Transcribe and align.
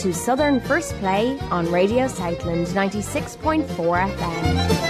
To 0.00 0.14
Southern 0.14 0.60
First 0.60 0.94
Play 0.94 1.38
on 1.50 1.70
Radio 1.70 2.08
Southland 2.08 2.68
96.4 2.68 3.66
FM. 3.66 4.80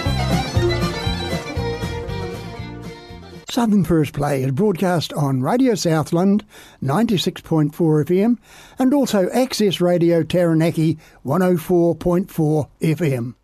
Southern 3.51 3.83
First 3.83 4.13
Play 4.13 4.43
is 4.43 4.53
broadcast 4.53 5.11
on 5.11 5.41
Radio 5.41 5.75
Southland 5.75 6.45
96.4 6.81 7.73
FM 7.73 8.37
and 8.79 8.93
also 8.93 9.29
Access 9.31 9.81
Radio 9.81 10.23
Taranaki 10.23 10.97
104.4 11.25 12.69
FM. 12.81 13.35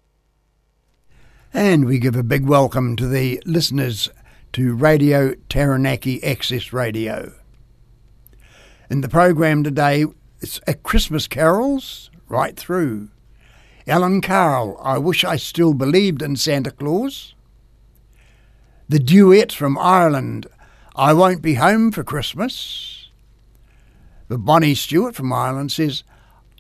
And 1.53 1.83
we 1.83 1.99
give 1.99 2.15
a 2.15 2.23
big 2.23 2.45
welcome 2.45 2.95
to 2.95 3.09
the 3.09 3.43
listeners 3.45 4.09
to 4.53 4.73
Radio 4.73 5.33
Taranaki 5.49 6.23
Access 6.23 6.71
Radio. 6.71 7.33
In 8.89 9.01
the 9.01 9.09
program 9.09 9.65
today, 9.65 10.05
it's 10.39 10.59
a 10.67 10.73
Christmas 10.73 11.27
carols 11.27 12.09
right 12.29 12.55
through. 12.55 13.09
Alan 13.87 14.21
Carl, 14.21 14.77
I 14.83 14.97
Wish 14.97 15.23
I 15.23 15.37
Still 15.37 15.73
Believed 15.73 16.21
in 16.21 16.35
Santa 16.35 16.71
Claus. 16.71 17.33
The 18.89 18.99
duet 18.99 19.51
from 19.51 19.77
Ireland, 19.77 20.47
I 20.95 21.13
Won't 21.13 21.41
Be 21.41 21.55
Home 21.55 21.91
for 21.91 22.03
Christmas. 22.03 23.09
The 24.27 24.37
Bonnie 24.37 24.75
Stewart 24.75 25.15
from 25.15 25.31
Ireland 25.31 25.71
says, 25.71 26.03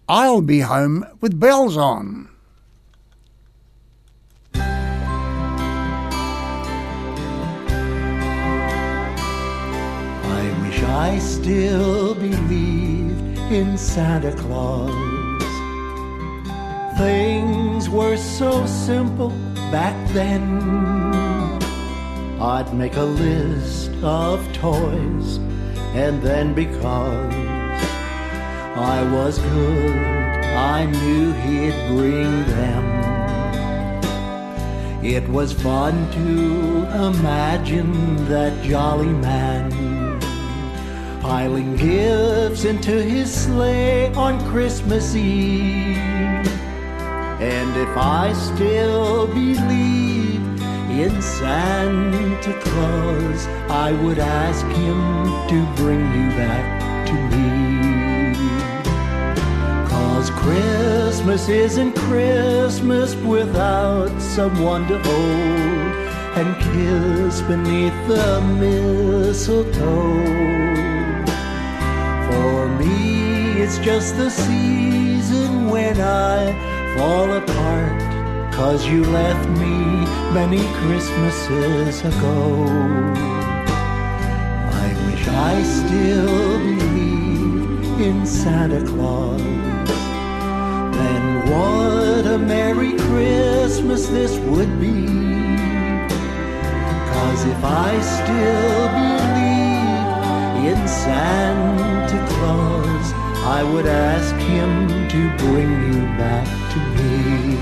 I'll 0.07 0.41
be 0.41 0.61
home 0.61 1.05
with 1.19 1.39
bells 1.39 1.75
on. 1.75 2.29
I 4.53 4.63
wish 10.61 10.81
I 10.81 11.19
still 11.19 12.15
believed 12.15 12.76
in 13.51 13.77
Santa 13.77 14.33
Claus. 14.33 14.91
Things 16.97 17.89
were 17.89 18.17
so 18.17 18.65
simple 18.65 19.29
back 19.71 19.95
then. 20.13 20.43
I'd 22.41 22.73
make 22.73 22.97
a 22.97 23.03
list 23.03 23.91
of 24.03 24.41
toys, 24.51 25.37
and 25.95 26.21
then 26.21 26.53
because 26.53 27.33
I 28.75 29.09
was 29.13 29.39
good, 29.39 29.95
I 29.95 30.85
knew 30.85 31.31
he'd 31.31 31.87
bring 31.87 32.45
them. 32.47 32.85
It 35.05 35.27
was 35.29 35.53
fun 35.53 36.11
to 36.11 37.07
imagine 37.07 38.27
that 38.27 38.61
jolly 38.63 39.07
man 39.07 39.86
piling 41.21 41.75
gifts 41.75 42.65
into 42.65 43.03
his 43.03 43.33
sleigh 43.33 44.13
on 44.13 44.39
Christmas 44.49 45.15
Eve. 45.15 45.97
And 47.39 47.77
if 47.77 47.95
I 47.95 48.33
still 48.33 49.27
believe 49.27 50.41
in 50.89 51.21
Santa 51.21 52.53
Claus, 52.61 53.47
I 53.69 53.91
would 54.03 54.19
ask 54.19 54.65
him 54.65 54.99
to 55.49 55.75
bring 55.75 55.99
you 55.99 56.29
back 56.31 57.07
to 57.07 57.13
me. 57.35 57.47
Cause 59.87 60.29
Christmas 60.31 61.47
isn't 61.49 61.95
Christmas 61.95 63.15
without 63.15 64.19
someone 64.19 64.87
to 64.87 64.97
hold 64.97 66.07
and 66.37 66.55
kiss 66.63 67.41
beneath 67.41 68.07
the 68.07 68.41
mistletoe. 68.59 69.97
It's 73.67 73.79
just 73.79 74.15
the 74.15 74.29
season 74.29 75.67
when 75.69 75.99
I 75.99 76.53
fall 76.95 77.29
apart. 77.33 78.01
Cause 78.53 78.87
you 78.87 79.03
left 79.03 79.45
me 79.59 79.75
many 80.33 80.63
Christmases 80.79 81.99
ago. 81.99 82.63
I 84.71 84.87
wish 85.07 85.27
I 85.27 85.63
still 85.63 86.59
believed 86.59 87.99
in 87.99 88.25
Santa 88.25 88.85
Claus. 88.85 89.41
Then 90.97 91.23
what 91.51 92.25
a 92.25 92.37
Merry 92.37 92.93
Christmas 92.93 94.07
this 94.07 94.37
would 94.47 94.79
be. 94.79 95.07
Cause 97.11 97.43
if 97.43 97.61
I 97.65 97.99
still 98.15 98.87
believe 99.01 100.71
in 100.71 100.87
Santa 100.87 102.19
Claus, 102.33 102.86
I 103.49 103.63
would 103.63 103.87
ask 103.87 104.35
him 104.35 104.89
to 105.07 105.37
bring 105.37 105.71
you 105.87 106.01
back 106.19 106.47
to 106.73 106.79
me. 106.97 107.55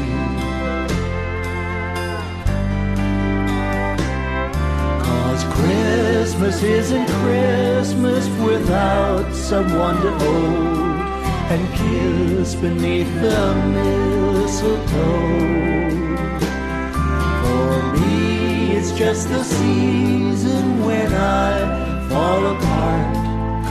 Cause 5.05 5.43
Christmas 5.57 6.63
isn't 6.63 7.07
Christmas 7.21 8.27
without 8.49 9.31
someone 9.35 10.01
to 10.01 10.11
hold 10.23 11.05
and 11.53 11.63
kiss 11.75 12.55
beneath 12.55 13.13
the 13.21 13.43
mistletoe. 13.75 14.89
For 17.43 17.73
me, 17.99 18.71
it's 18.71 18.91
just 18.91 19.29
the 19.29 19.43
season 19.43 20.83
when 20.83 21.13
I 21.13 22.09
fall 22.09 22.43
apart. 22.55 23.15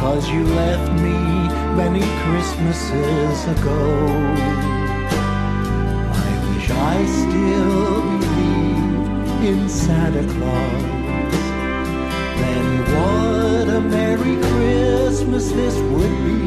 Cause 0.00 0.28
you 0.28 0.44
left 0.44 0.92
me 1.02 1.43
many 1.76 2.02
Christmases 2.22 3.44
ago. 3.54 4.06
I 6.14 6.30
wish 6.48 6.70
I 6.70 7.04
still 7.06 8.00
believed 8.20 9.44
in 9.44 9.68
Santa 9.68 10.22
Claus. 10.34 10.82
Then 12.38 12.66
what 12.92 13.68
a 13.74 13.80
Merry 13.80 14.36
Christmas 14.50 15.50
this 15.50 15.76
would 15.92 16.16
be. 16.24 16.42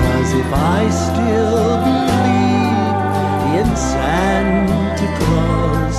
Cause 0.00 0.30
if 0.42 0.50
I 0.52 0.80
still 1.06 1.76
believe 1.88 3.60
in 3.60 3.68
Santa 3.76 5.08
Claus, 5.18 5.96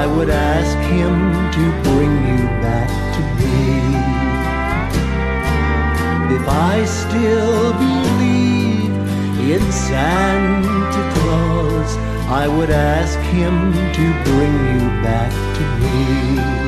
I 0.00 0.06
would 0.06 0.30
ask 0.30 0.76
him 0.90 1.14
to 1.56 1.64
bring 1.88 2.12
you 2.30 2.44
back 2.66 2.90
to 3.14 3.22
me. 3.38 4.33
I 6.46 6.84
still 6.84 7.72
believe 7.72 8.92
in 9.50 9.72
Santa 9.72 11.12
Claus, 11.14 11.96
I 12.28 12.48
would 12.48 12.70
ask 12.70 13.18
him 13.18 13.72
to 13.72 14.12
bring 14.24 14.52
you 14.52 14.88
back 15.02 15.32
to 15.56 15.64
me. 15.80 16.64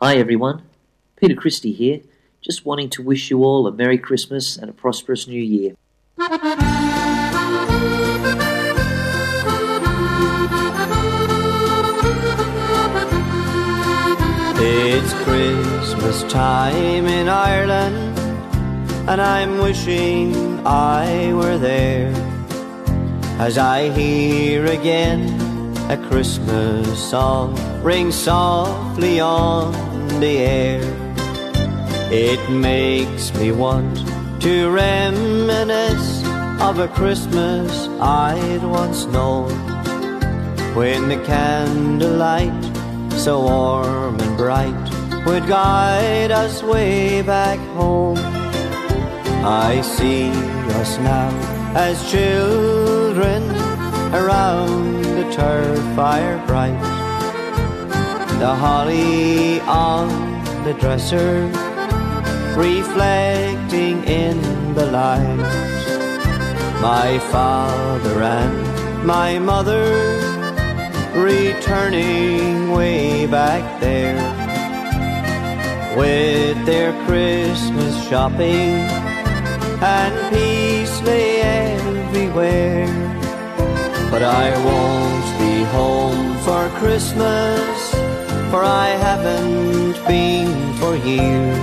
Hi 0.00 0.16
everyone, 0.16 0.62
Peter 1.16 1.34
Christie 1.34 1.72
here, 1.72 2.00
just 2.42 2.64
wanting 2.66 2.90
to 2.90 3.02
wish 3.02 3.30
you 3.30 3.42
all 3.44 3.66
a 3.66 3.72
Merry 3.72 3.98
Christmas 3.98 4.56
and 4.56 4.70
a 4.70 4.72
prosperous 4.72 5.26
New 5.26 5.42
Year. 5.42 5.74
It's 14.98 15.12
Christmas 15.24 16.22
time 16.32 17.06
in 17.06 17.28
Ireland, 17.28 18.18
and 19.06 19.20
I'm 19.20 19.58
wishing 19.58 20.66
I 20.66 21.34
were 21.34 21.58
there. 21.58 22.10
As 23.38 23.58
I 23.58 23.90
hear 23.90 24.64
again 24.64 25.20
a 25.90 25.98
Christmas 26.08 26.98
song 26.98 27.54
ring 27.82 28.10
softly 28.10 29.20
on 29.20 29.74
the 30.18 30.38
air, 30.38 30.80
it 32.10 32.40
makes 32.50 33.34
me 33.34 33.52
want 33.52 33.98
to 34.40 34.70
reminisce 34.70 36.24
of 36.62 36.78
a 36.78 36.88
Christmas 36.88 37.86
I'd 38.00 38.64
once 38.64 39.04
known 39.04 39.52
when 40.74 41.08
the 41.10 41.22
candlelight, 41.26 42.75
so 43.18 43.40
warm 43.40 44.20
and 44.20 44.36
bright, 44.36 45.24
would 45.24 45.46
guide 45.46 46.30
us 46.30 46.62
way 46.62 47.22
back 47.22 47.58
home. 47.74 48.18
I 49.44 49.80
see 49.80 50.28
us 50.80 50.98
now 50.98 51.30
as 51.74 52.10
children 52.10 53.42
around 54.14 55.02
the 55.02 55.30
turf 55.32 55.78
fire 55.96 56.44
bright. 56.46 56.78
The 58.38 58.54
holly 58.54 59.60
on 59.60 60.08
the 60.64 60.74
dresser 60.74 61.46
reflecting 62.54 64.04
in 64.04 64.40
the 64.74 64.86
light. 64.86 65.36
My 66.80 67.18
father 67.30 68.22
and 68.22 69.06
my 69.06 69.38
mother 69.38 70.35
returning 71.16 72.70
way 72.72 73.26
back 73.26 73.80
there 73.80 74.16
with 75.96 76.66
their 76.66 76.92
Christmas 77.06 77.94
shopping 78.08 78.74
and 79.80 80.14
peace 80.32 81.00
lay 81.02 81.40
everywhere. 81.40 82.86
But 84.10 84.22
I 84.22 84.50
won't 84.64 85.38
be 85.38 85.64
home 85.76 86.36
for 86.44 86.68
Christmas, 86.78 87.90
for 88.50 88.62
I 88.62 88.88
haven't 88.88 89.96
been 90.06 90.74
for 90.74 90.96
years. 90.96 91.58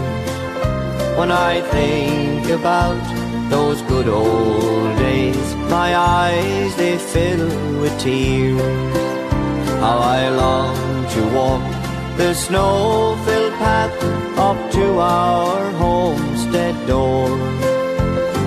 When 1.17 1.31
I 1.31 1.61
think 1.61 2.49
about 2.49 3.01
those 3.49 3.81
good 3.83 4.07
old 4.07 4.97
days, 4.97 5.55
my 5.69 5.95
eyes 5.95 6.75
they 6.75 6.97
fill 6.97 7.47
with 7.79 7.97
tears. 7.99 9.22
How 9.83 9.97
I 9.99 10.29
long 10.29 10.77
to 11.15 11.21
walk 11.35 11.63
the 12.15 12.33
snow-filled 12.33 13.53
path 13.55 13.93
up 14.37 14.71
to 14.71 14.85
our 14.97 15.71
homestead 15.71 16.75
door. 16.87 17.27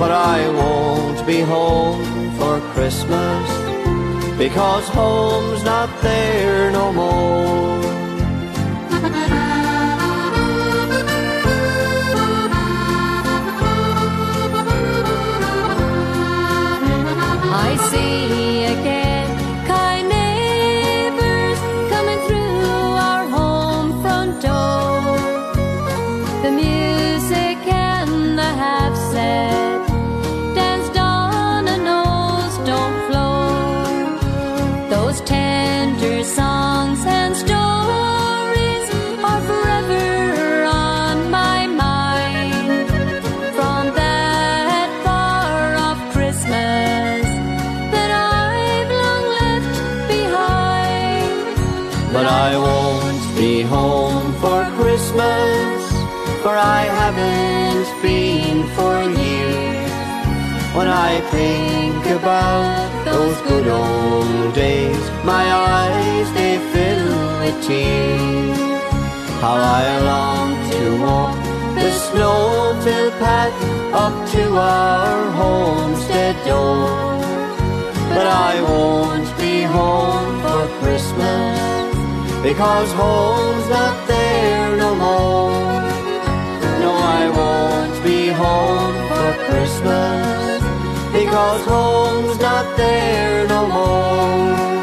But 0.01 0.13
I 0.13 0.49
won't 0.61 1.27
be 1.27 1.41
home 1.41 2.31
for 2.39 2.61
Christmas 2.73 3.47
because 4.39 4.89
home's 4.89 5.63
not 5.63 5.91
there 6.01 6.71
no 6.71 6.91
more. 6.91 7.76
When 60.77 60.89
I 60.89 61.23
think 61.31 62.05
about 62.05 63.05
those 63.07 63.39
good 63.49 63.67
old 63.67 64.55
days, 64.55 65.05
my 65.25 65.45
eyes 65.51 66.31
they 66.35 66.59
fill 66.71 67.09
with 67.41 67.57
tears. 67.67 68.59
How 69.41 69.57
I 69.57 69.85
long 70.13 70.51
to 70.73 70.83
walk 71.01 71.39
the 71.77 71.91
snow-filled 71.91 73.15
path 73.15 73.57
up 73.95 74.15
to 74.33 74.45
our 74.59 75.31
homestead 75.41 76.37
door. 76.45 76.93
But 78.13 78.27
I 78.27 78.61
won't 78.61 79.31
be 79.39 79.63
home 79.63 80.35
for 80.45 80.63
Christmas 80.81 81.57
because 82.43 82.93
home's 82.93 83.69
not 83.71 83.97
there 84.07 84.77
no 84.77 84.95
more. 84.95 85.81
No, 86.85 86.93
I 87.19 87.23
won't 87.41 87.97
be 88.05 88.29
home 88.29 88.97
for 89.09 89.29
Christmas 89.49 90.36
because 91.19 91.65
home's 91.65 92.39
not 92.41 92.77
there 92.77 93.49
no 93.49 93.67
more. 93.67 94.76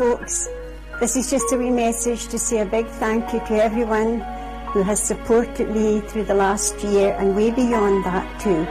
Folks. 0.00 0.48
This 0.98 1.14
is 1.14 1.30
just 1.30 1.52
a 1.52 1.58
wee 1.58 1.68
message 1.68 2.28
to 2.28 2.38
say 2.38 2.60
a 2.60 2.64
big 2.64 2.86
thank 2.86 3.34
you 3.34 3.40
to 3.40 3.62
everyone 3.62 4.20
who 4.72 4.82
has 4.82 4.98
supported 4.98 5.68
me 5.70 6.00
through 6.00 6.24
the 6.24 6.32
last 6.32 6.82
year 6.82 7.14
and 7.18 7.36
way 7.36 7.50
beyond 7.50 8.02
that, 8.06 8.26
too. 8.40 8.62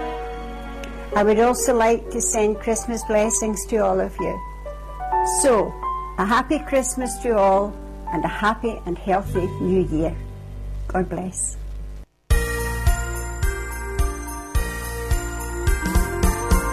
I 1.15 1.21
would 1.21 1.39
also 1.39 1.75
like 1.75 2.09
to 2.09 2.19
send 2.19 2.57
Christmas 2.57 3.03
blessings 3.03 3.63
to 3.67 3.77
all 3.77 3.99
of 3.99 4.11
you. 4.19 4.33
So, 5.43 5.71
a 6.18 6.25
happy 6.25 6.57
Christmas 6.57 7.15
to 7.19 7.37
all 7.37 7.77
and 8.11 8.25
a 8.25 8.27
happy 8.27 8.81
and 8.87 8.97
healthy 8.97 9.45
new 9.61 9.85
year. 9.85 10.18
God 10.87 11.09
bless. 11.09 11.57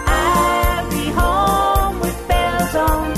I'll 0.07 0.89
be 0.89 1.05
home 1.11 1.99
with 1.99 2.27
bells 2.27 2.75
on. 2.75 3.16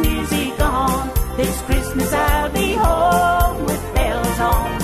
Music 0.00 0.60
on. 0.60 1.10
This 1.36 1.60
Christmas 1.62 2.12
I'll 2.12 2.50
be 2.52 2.72
home 2.74 3.64
with 3.64 3.82
bells 3.94 4.38
on. 4.40 4.82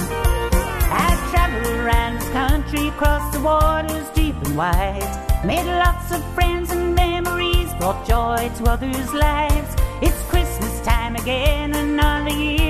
I've 1.04 1.30
traveled 1.30 1.66
around 1.80 2.14
this 2.16 2.28
country, 2.30 2.88
across 2.88 3.34
the 3.34 3.40
waters 3.40 4.08
deep 4.14 4.36
and 4.44 4.56
wide. 4.56 5.44
Made 5.44 5.66
lots 5.66 6.12
of 6.12 6.22
friends 6.34 6.70
and 6.70 6.94
memories, 6.94 7.72
brought 7.74 8.06
joy 8.06 8.50
to 8.58 8.64
others' 8.70 9.12
lives. 9.12 9.74
It's 10.00 10.22
Christmas 10.30 10.80
time 10.82 11.16
again, 11.16 11.74
another 11.74 12.30
year 12.30 12.61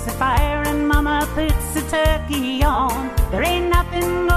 Stokes 0.00 0.12
the 0.12 0.18
fire 0.18 0.62
and 0.66 0.88
Mama 0.88 1.28
puts 1.34 1.74
the 1.74 1.82
turkey 1.82 2.62
on. 2.62 3.10
There 3.30 3.42
ain't 3.42 3.68
nothing 3.68 4.29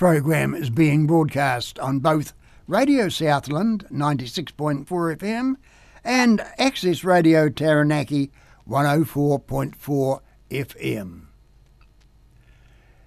program 0.00 0.54
is 0.54 0.70
being 0.70 1.06
broadcast 1.06 1.78
on 1.78 1.98
both 1.98 2.32
Radio 2.66 3.10
Southland 3.10 3.86
96.4 3.92 4.86
FM 4.86 5.56
and 6.02 6.40
Access 6.56 7.04
Radio 7.04 7.50
Taranaki 7.50 8.30
104.4 8.66 10.20
FM. 10.50 11.26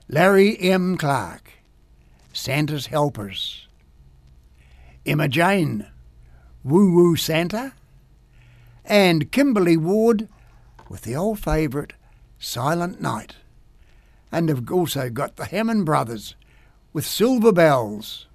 Larry 0.07 0.55
M. 0.59 0.95
Clark, 0.95 1.53
Santa's 2.31 2.85
Helpers. 2.85 3.67
Emma 5.03 5.27
Jane, 5.27 5.87
Woo 6.63 6.93
Woo 6.93 7.15
Santa. 7.15 7.73
And 8.85 9.31
Kimberly 9.31 9.77
Ward 9.77 10.29
with 10.89 11.01
the 11.01 11.15
old 11.15 11.39
favourite 11.39 11.93
Silent 12.37 13.01
Night. 13.01 13.37
And 14.31 14.47
have 14.49 14.71
also 14.71 15.09
got 15.09 15.37
the 15.37 15.45
Hammond 15.45 15.87
Brothers 15.87 16.35
with 16.93 17.05
Silver 17.05 17.51
Bells. 17.51 18.27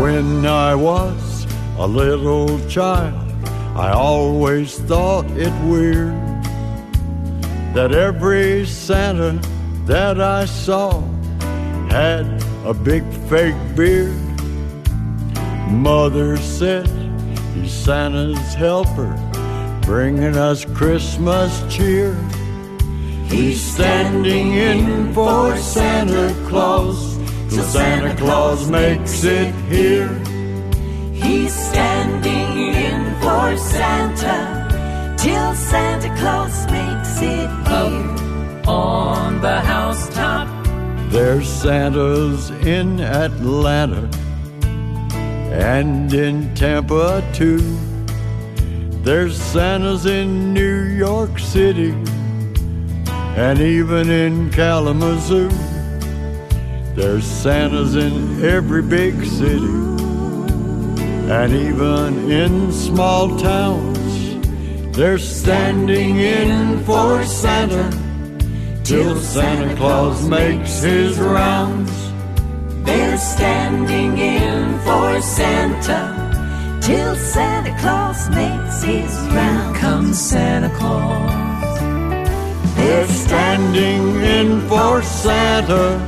When 0.00 0.44
I 0.44 0.74
was 0.74 1.46
a 1.78 1.86
little 1.86 2.58
child, 2.68 3.14
I 3.76 3.92
always 3.92 4.78
thought 4.80 5.26
it 5.36 5.52
weird 5.64 6.12
that 7.74 7.92
every 7.92 8.66
Santa 8.66 9.38
that 9.86 10.20
I 10.20 10.44
saw 10.46 11.00
had 11.88 12.42
a 12.68 12.74
big 12.74 13.02
fake 13.30 13.56
beard. 13.74 14.14
Mother 15.70 16.36
said 16.36 16.86
he's 17.54 17.72
Santa's 17.72 18.52
helper, 18.52 19.16
bringing 19.80 20.36
us 20.36 20.66
Christmas 20.66 21.64
cheer. 21.74 22.14
He's 23.24 23.58
standing 23.58 24.52
in 24.52 25.14
for 25.14 25.56
Santa 25.56 26.34
Claus 26.46 27.16
till 27.48 27.64
Santa 27.64 28.14
Claus 28.16 28.70
makes 28.70 29.24
it 29.24 29.54
here. 29.70 30.12
He's 31.14 31.54
standing 31.54 32.74
in 32.74 33.18
for 33.22 33.56
Santa 33.56 35.16
till 35.16 35.54
Santa 35.54 36.14
Claus 36.18 36.66
makes 36.66 37.22
it 37.22 37.48
here. 37.68 38.18
on 38.66 39.40
the 39.40 39.60
housetop. 39.62 40.57
There's 41.10 41.48
Santas 41.48 42.50
in 42.50 43.00
Atlanta 43.00 44.08
and 45.50 46.12
in 46.12 46.54
Tampa 46.54 47.26
too. 47.32 47.60
There's 49.02 49.40
Santas 49.40 50.04
in 50.04 50.52
New 50.52 50.82
York 50.82 51.38
City 51.38 51.92
and 53.08 53.58
even 53.58 54.10
in 54.10 54.50
Kalamazoo. 54.50 55.48
There's 56.94 57.24
Santas 57.24 57.94
in 57.94 58.44
every 58.44 58.82
big 58.82 59.24
city 59.24 59.64
and 61.32 61.52
even 61.54 62.30
in 62.30 62.70
small 62.70 63.34
towns. 63.38 63.96
They're 64.94 65.16
standing 65.16 66.18
in 66.18 66.84
for 66.84 67.24
Santa 67.24 68.07
till 68.88 69.20
Santa 69.20 69.76
Claus 69.76 70.26
makes 70.26 70.80
his 70.80 71.18
rounds. 71.18 71.92
They're 72.86 73.18
standing 73.18 74.16
in 74.16 74.78
for 74.78 75.20
Santa 75.20 76.80
till 76.80 77.14
Santa 77.16 77.78
Claus 77.80 78.30
makes 78.30 78.82
his 78.82 79.12
rounds. 79.34 79.78
Comes 79.78 80.18
Santa 80.18 80.70
Claus. 80.78 81.78
They're 82.76 83.06
standing 83.08 84.22
in 84.22 84.66
for 84.68 85.02
Santa 85.02 85.98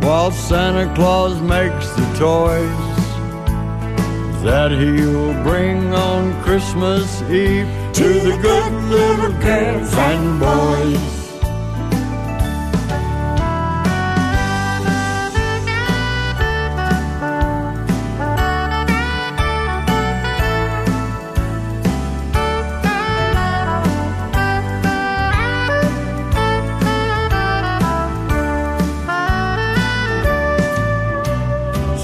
while 0.00 0.30
Santa 0.30 0.94
Claus 0.94 1.38
makes 1.42 1.86
the 1.96 2.06
toys 2.16 2.96
that 4.42 4.70
he'll 4.70 5.34
bring 5.42 5.92
on 5.92 6.42
Christmas 6.42 7.20
Eve 7.24 7.68
to 7.92 8.08
the 8.26 8.38
good 8.40 8.72
little 8.84 9.32
girls 9.42 9.92
and 9.92 10.40
boys. 10.40 11.15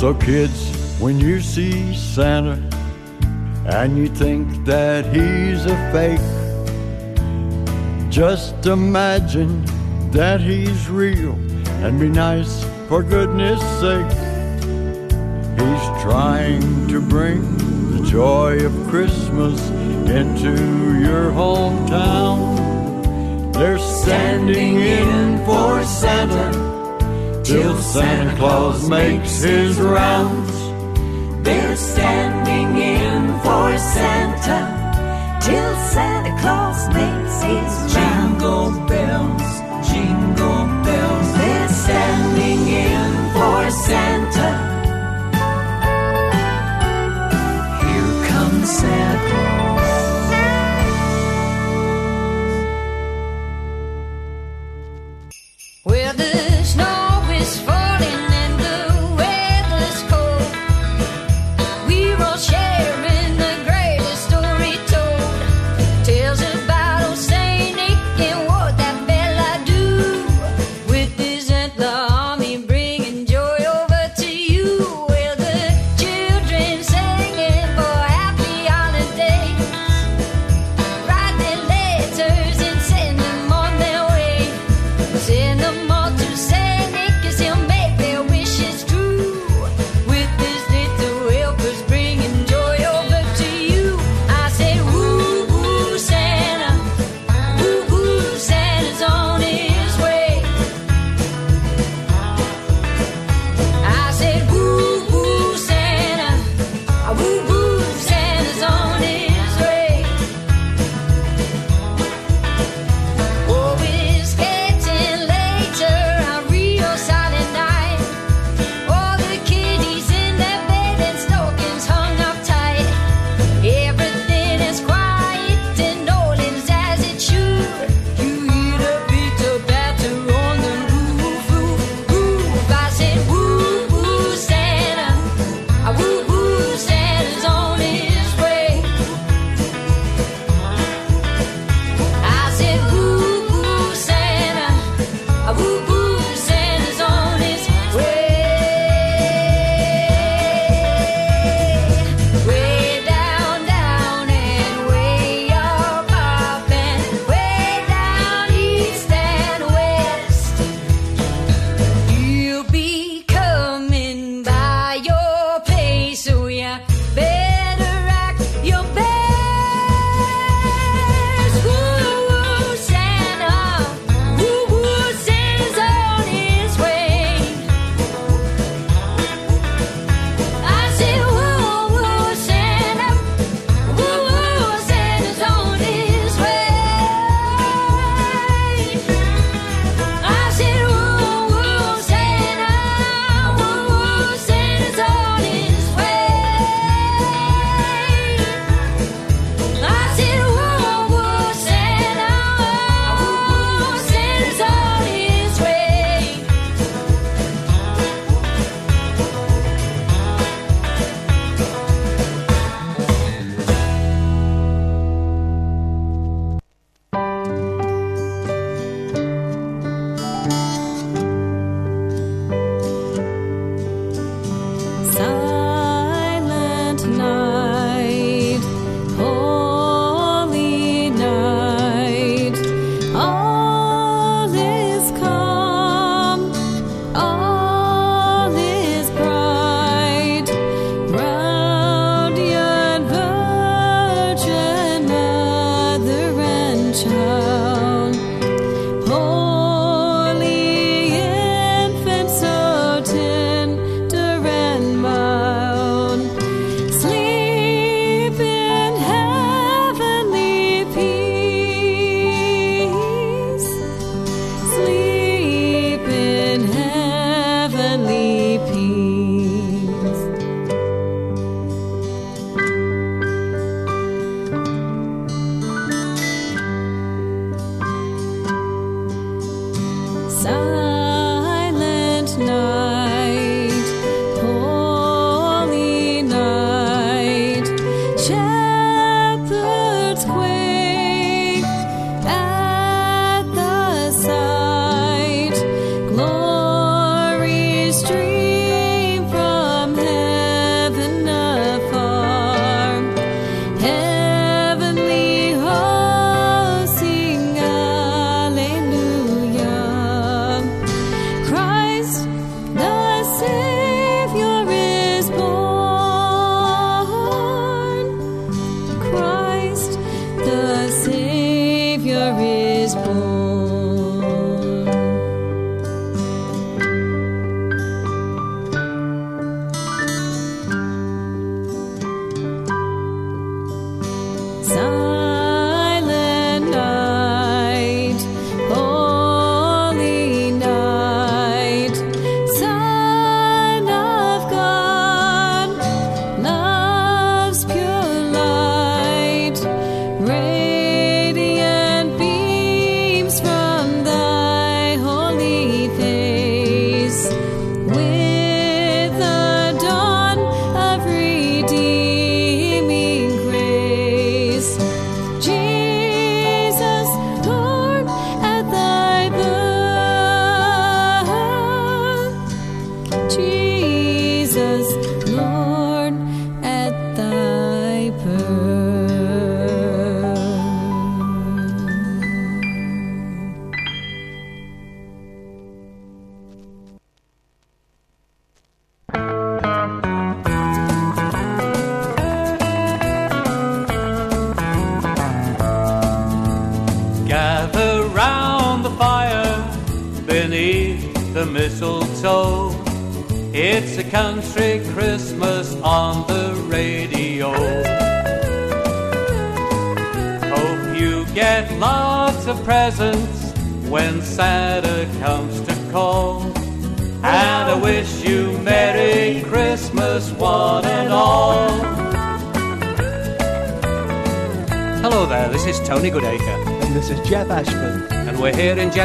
So, 0.02 0.10
kids, 0.14 0.74
when 0.98 1.20
you 1.20 1.40
see 1.40 1.94
Santa 1.94 2.58
and 3.66 3.96
you 3.96 4.08
think 4.08 4.64
that 4.64 5.06
he's 5.14 5.64
a 5.64 5.76
fake, 5.92 6.18
just 8.10 8.66
imagine 8.66 9.64
that 10.10 10.40
he's 10.40 10.88
real 10.88 11.34
and 11.84 12.00
be 12.00 12.08
nice 12.08 12.64
for 12.88 13.04
goodness 13.04 13.60
sake. 13.78 14.10
He's 15.60 16.02
trying 16.02 16.88
to 16.88 17.00
bring 17.00 17.40
the 17.96 18.04
joy 18.10 18.66
of 18.66 18.72
Christmas 18.88 19.70
into 20.10 20.98
your 20.98 21.30
hometown. 21.30 22.58
They're 23.54 23.78
standing 23.78 24.80
in 24.80 25.38
for 25.46 25.84
Santa 25.84 26.61
till 27.44 27.76
Santa 27.78 28.36
Claus 28.36 28.88
makes 28.88 29.42
his 29.42 29.78
rounds. 29.80 30.52
They're 31.44 31.76
standing 31.76 32.76
in 32.76 33.40
for 33.40 33.78
Santa 33.78 34.60
till 35.40 35.76
Santa 35.90 36.40
Claus 36.40 36.88
makes 36.88 37.42
his 37.42 37.96
round. 37.96 38.40
Jingle 38.40 38.70
bells, 38.86 39.52
jingle 39.90 40.66
bells. 40.84 41.32
They're 41.38 41.68
standing 41.68 42.68
in 42.68 43.32
for 43.34 43.70
Santa. 43.70 44.71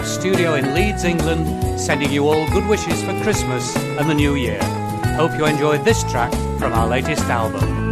Studio 0.07 0.55
in 0.55 0.73
Leeds, 0.73 1.03
England, 1.03 1.79
sending 1.79 2.11
you 2.11 2.27
all 2.27 2.49
good 2.49 2.65
wishes 2.67 3.03
for 3.03 3.13
Christmas 3.21 3.75
and 3.75 4.09
the 4.09 4.13
New 4.13 4.35
Year. 4.35 4.59
Hope 5.15 5.37
you 5.37 5.45
enjoyed 5.45 5.83
this 5.83 6.03
track 6.03 6.31
from 6.57 6.73
our 6.73 6.87
latest 6.87 7.23
album. 7.23 7.86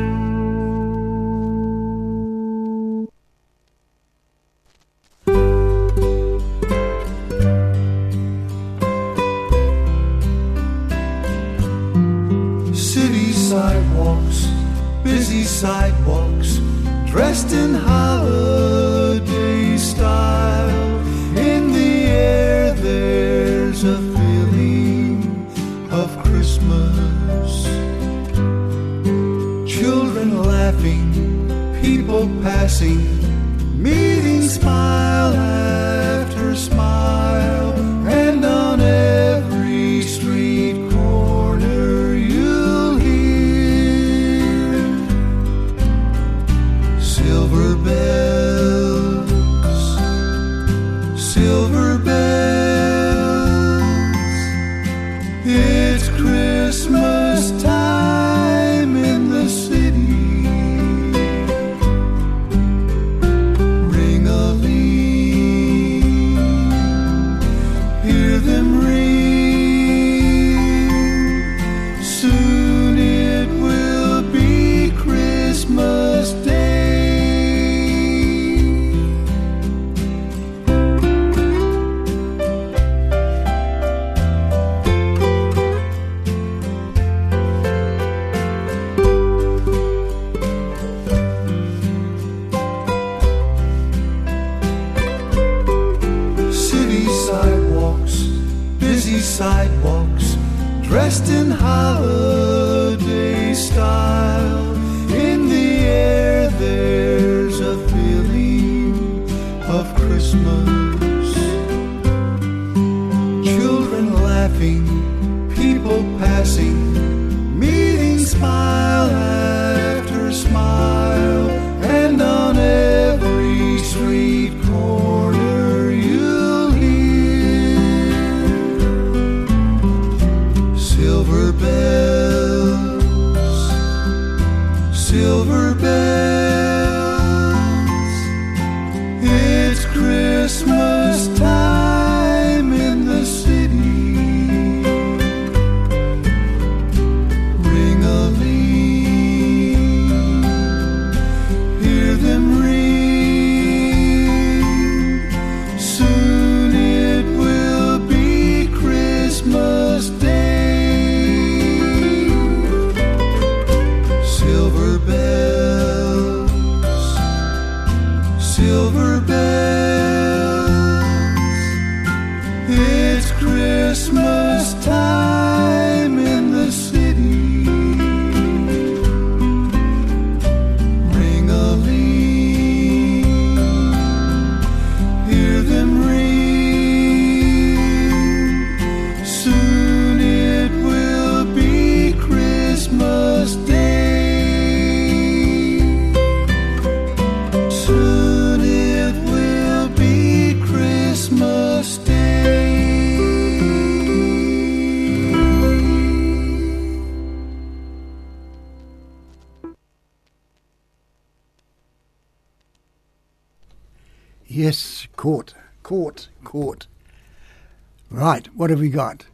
Right, 218.25 218.47
what 218.55 218.71
have 218.71 218.79
we 218.79 218.89
got? 218.89 219.27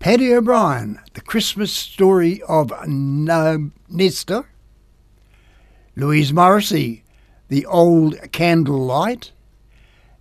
Paddy 0.00 0.34
O'Brien, 0.34 0.98
The 1.14 1.20
Christmas 1.20 1.70
Story 1.70 2.42
of 2.48 2.72
no- 2.88 3.70
Nestor. 3.88 4.44
Louise 5.94 6.32
Morrissey, 6.32 7.04
The 7.46 7.64
Old 7.64 8.32
Candle 8.32 8.84
Light. 8.84 9.30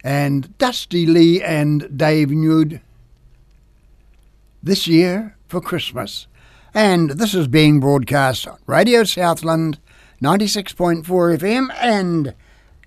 And 0.04 0.56
Dusty 0.60 1.08
Lee 1.08 1.41
and 1.41 1.97
Dave 1.97 2.30
Nude, 2.30 2.82
This 4.62 4.88
Year 4.88 5.36
for 5.47 5.60
Christmas. 5.60 6.28
And 6.71 7.10
this 7.10 7.34
is 7.34 7.47
being 7.47 7.80
broadcast 7.80 8.47
on 8.47 8.60
Radio 8.67 9.04
Southland 9.06 9.80
96.4 10.21 11.04
FM 11.04 11.69
and 11.82 12.36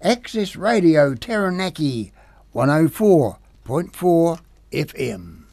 Access 0.00 0.54
Radio 0.54 1.16
Taranaki 1.16 2.12
oh 2.54 3.36
104.4 3.70 4.40
FM. 4.72 5.44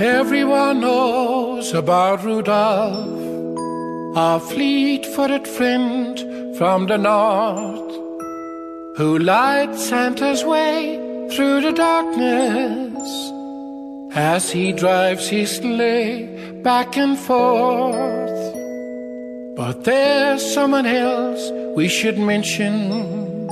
Everyone 0.00 0.80
knows 0.80 1.72
about 1.74 2.24
Rudolph, 2.24 4.16
our 4.16 4.40
fleet 4.40 5.06
footed 5.06 5.46
friend 5.46 6.18
from 6.58 6.88
the 6.88 6.98
north, 6.98 7.92
who 8.96 9.16
lights 9.16 9.84
Santa's 9.88 10.44
way 10.44 10.98
through 11.30 11.60
the 11.60 11.70
darkness 11.70 13.08
as 14.16 14.50
he 14.50 14.72
drives 14.72 15.28
his 15.28 15.54
sleigh 15.54 16.60
back 16.64 16.96
and 16.96 17.16
forth. 17.16 18.41
But 19.54 19.84
there's 19.84 20.42
someone 20.54 20.86
else 20.86 21.50
we 21.76 21.86
should 21.86 22.18
mention 22.18 23.48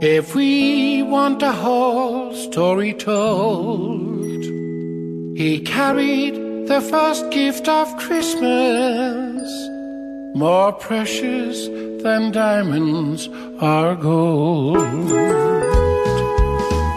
if 0.00 0.34
we 0.34 1.02
want 1.02 1.40
the 1.40 1.52
whole 1.52 2.34
story 2.34 2.94
told. 2.94 4.42
He 5.36 5.60
carried 5.60 6.34
the 6.66 6.80
first 6.80 7.30
gift 7.30 7.68
of 7.68 7.94
Christmas, 7.98 9.68
more 10.34 10.72
precious 10.72 11.68
than 12.02 12.32
diamonds 12.32 13.28
or 13.60 13.96
gold. 13.96 14.78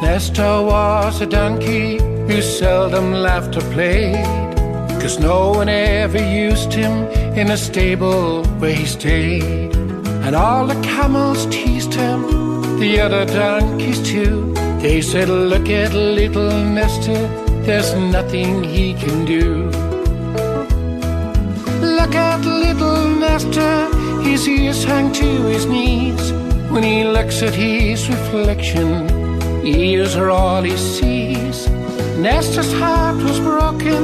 Nestor 0.02 0.64
was 0.64 1.20
a 1.20 1.26
donkey 1.26 1.98
who 2.28 2.42
seldom 2.42 3.12
laughed 3.12 3.58
or 3.58 3.62
played, 3.74 4.49
cause 5.00 5.20
no 5.20 5.52
one 5.52 5.70
ever 5.70 6.22
used 6.22 6.74
him 6.74 7.08
in 7.38 7.52
a 7.52 7.58
stable 7.58 8.44
where 8.60 8.74
he 8.74 8.86
stayed. 8.86 9.76
And 10.26 10.36
all 10.36 10.68
the 10.68 10.80
camels 10.82 11.46
teased 11.48 11.94
him, 11.94 12.22
the 12.80 13.00
other 13.00 13.26
donkeys 13.26 14.02
too. 14.02 14.54
They 14.82 15.02
said, 15.02 15.30
Look 15.30 15.70
at 15.70 15.94
little 15.94 16.52
Nestor, 16.66 17.28
there's 17.64 17.94
nothing 17.96 18.64
he 18.64 18.94
can 18.94 19.26
do. 19.26 19.66
Look 21.82 22.16
at 22.16 22.42
little 22.46 23.08
Nestor, 23.08 23.90
his 24.22 24.48
ears 24.48 24.84
hang 24.84 25.12
to 25.14 25.30
his 25.54 25.66
knees. 25.66 26.32
When 26.72 26.84
he 26.84 27.04
looks 27.04 27.42
at 27.42 27.56
his 27.56 28.08
reflection, 28.10 29.10
ears 29.66 30.16
are 30.16 30.30
all 30.30 30.62
he 30.62 30.78
sees. 30.78 31.68
Nestor's 32.18 32.72
heart 32.74 33.18
was 33.18 33.40
broken, 33.40 34.04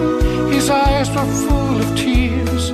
his 0.65 0.71
eyes 0.71 1.09
were 1.11 1.31
full 1.47 1.77
of 1.79 1.95
tears. 1.95 2.71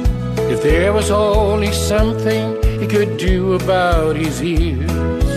If 0.50 0.64
there 0.64 0.94
was 0.94 1.12
only 1.12 1.74
something 1.74 2.56
he 2.80 2.88
could 2.88 3.18
do 3.18 3.56
about 3.56 4.16
his 4.16 4.42
ears. 4.42 5.34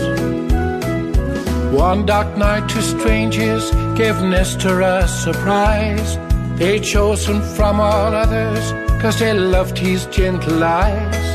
One 1.73 2.05
dark 2.05 2.37
night, 2.37 2.69
two 2.69 2.81
strangers 2.81 3.71
gave 3.97 4.21
Nestor 4.21 4.79
a 4.79 5.05
surprise. 5.05 6.17
They 6.57 6.79
chose 6.79 7.25
him 7.27 7.41
from 7.41 7.81
all 7.81 8.13
others, 8.23 8.71
cause 9.01 9.19
they 9.19 9.33
loved 9.33 9.77
his 9.77 10.05
gentle 10.05 10.63
eyes. 10.63 11.27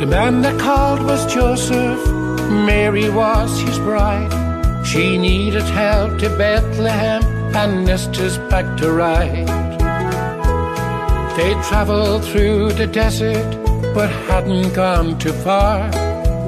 The 0.00 0.06
man 0.06 0.40
they 0.40 0.56
called 0.56 1.02
was 1.02 1.30
Joseph, 1.34 2.02
Mary 2.48 3.10
was 3.10 3.60
his 3.60 3.78
bride. 3.80 4.32
She 4.86 5.18
needed 5.18 5.64
help 5.64 6.18
to 6.20 6.30
Bethlehem, 6.30 7.22
and 7.54 7.84
Nestor's 7.84 8.38
back 8.48 8.78
to 8.78 8.90
ride. 8.90 9.65
They 11.36 11.52
traveled 11.68 12.24
through 12.24 12.72
the 12.72 12.86
desert, 12.86 13.50
but 13.92 14.08
hadn't 14.08 14.72
gone 14.72 15.18
too 15.18 15.34
far. 15.34 15.90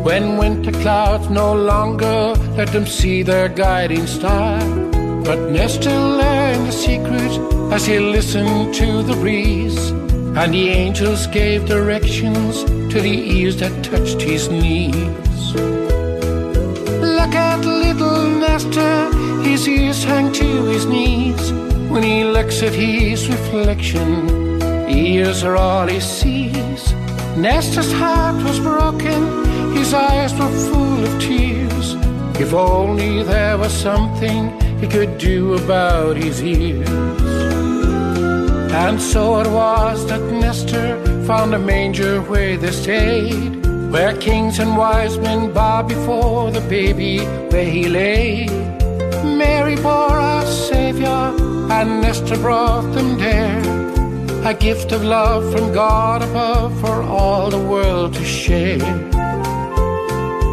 When 0.02 0.38
winter 0.38 0.72
clouds 0.72 1.28
no 1.28 1.52
longer 1.52 2.32
let 2.56 2.68
them 2.68 2.86
see 2.86 3.22
their 3.22 3.50
guiding 3.50 4.06
star. 4.06 4.58
But 5.24 5.50
Nestor 5.50 5.90
learned 5.90 6.68
the 6.68 6.72
secret 6.72 7.32
as 7.70 7.84
he 7.84 7.98
listened 7.98 8.74
to 8.76 9.02
the 9.02 9.14
breeze, 9.16 9.90
and 9.90 10.54
the 10.54 10.70
angels 10.70 11.26
gave 11.26 11.66
directions 11.66 12.64
to 12.64 12.98
the 12.98 13.16
ears 13.36 13.58
that 13.58 13.84
touched 13.84 14.22
his 14.22 14.48
knees. 14.48 15.54
Look 17.18 17.34
at 17.34 17.60
little 17.60 18.26
Nestor, 18.40 19.12
his 19.42 19.68
ears 19.68 20.02
hang 20.02 20.32
to 20.32 20.64
his 20.72 20.86
knees. 20.86 21.52
When 21.90 22.02
he 22.02 22.24
looks 22.24 22.62
at 22.62 22.72
his 22.72 23.28
reflection, 23.28 24.47
ears 24.90 25.44
are 25.44 25.56
all 25.56 25.86
he 25.86 26.00
sees. 26.00 26.92
Nestor's 27.36 27.92
heart 27.92 28.42
was 28.44 28.58
broken, 28.58 29.20
his 29.72 29.94
eyes 29.94 30.32
were 30.34 30.50
full 30.70 31.04
of 31.04 31.20
tears. 31.20 31.94
If 32.40 32.52
only 32.54 33.22
there 33.22 33.58
was 33.58 33.72
something 33.72 34.58
he 34.80 34.86
could 34.86 35.18
do 35.18 35.54
about 35.54 36.16
his 36.16 36.42
ears. 36.42 36.88
And 38.72 39.00
so 39.00 39.40
it 39.40 39.48
was 39.48 40.06
that 40.06 40.20
Nestor 40.32 41.24
found 41.24 41.54
a 41.54 41.58
manger 41.58 42.20
where 42.22 42.56
they 42.56 42.70
stayed, 42.70 43.66
where 43.90 44.16
kings 44.16 44.58
and 44.58 44.76
wise 44.76 45.18
men 45.18 45.52
bowed 45.52 45.88
before 45.88 46.50
the 46.50 46.60
baby 46.62 47.18
where 47.50 47.64
he 47.64 47.88
lay. 47.88 48.46
Mary 49.24 49.76
bore 49.76 50.18
our 50.32 50.46
Savior, 50.46 51.08
and 51.70 52.00
Nestor 52.02 52.36
brought 52.36 52.92
them 52.94 53.18
there. 53.18 53.77
A 54.48 54.54
gift 54.54 54.92
of 54.92 55.04
love 55.04 55.52
from 55.52 55.74
God 55.74 56.22
above 56.22 56.80
for 56.80 57.02
all 57.02 57.50
the 57.50 57.58
world 57.58 58.14
to 58.14 58.24
share. 58.24 58.80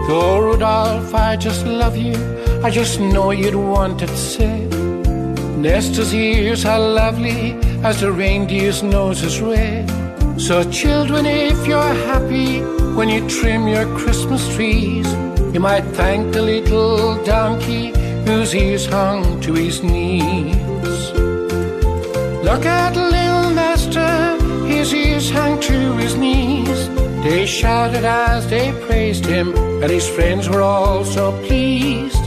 Oh, 0.09 0.41
Rudolph, 0.43 1.15
I 1.15 1.37
just 1.37 1.65
love 1.65 1.95
you. 1.95 2.17
I 2.61 2.69
just 2.71 2.99
know 2.99 3.31
you'd 3.31 3.55
want 3.55 4.01
it 4.01 4.09
said. 4.09 4.69
Nestor's 5.57 6.13
ears 6.13 6.65
are 6.65 6.77
lovely 6.77 7.53
as 7.85 8.01
the 8.01 8.11
reindeer's 8.11 8.83
nose 8.83 9.23
is 9.23 9.39
red. 9.39 9.89
So, 10.41 10.69
children, 10.69 11.25
if 11.25 11.65
you're 11.65 11.95
happy 12.11 12.59
when 12.97 13.07
you 13.07 13.25
trim 13.29 13.65
your 13.65 13.87
Christmas 13.97 14.43
trees, 14.55 15.07
you 15.53 15.61
might 15.61 15.85
thank 15.95 16.33
the 16.33 16.41
little 16.41 17.23
donkey 17.23 17.93
whose 18.25 18.53
ears 18.53 18.87
hung 18.87 19.39
to 19.39 19.53
his 19.53 19.81
knees. 19.81 20.53
Look 22.43 22.65
at 22.65 23.04
They 27.45 27.51
shouted 27.51 28.03
as 28.03 28.49
they 28.49 28.71
praised 28.87 29.23
him, 29.23 29.53
and 29.55 29.91
his 29.91 30.09
friends 30.09 30.49
were 30.49 30.63
all 30.63 31.05
so 31.05 31.31
pleased. 31.45 32.17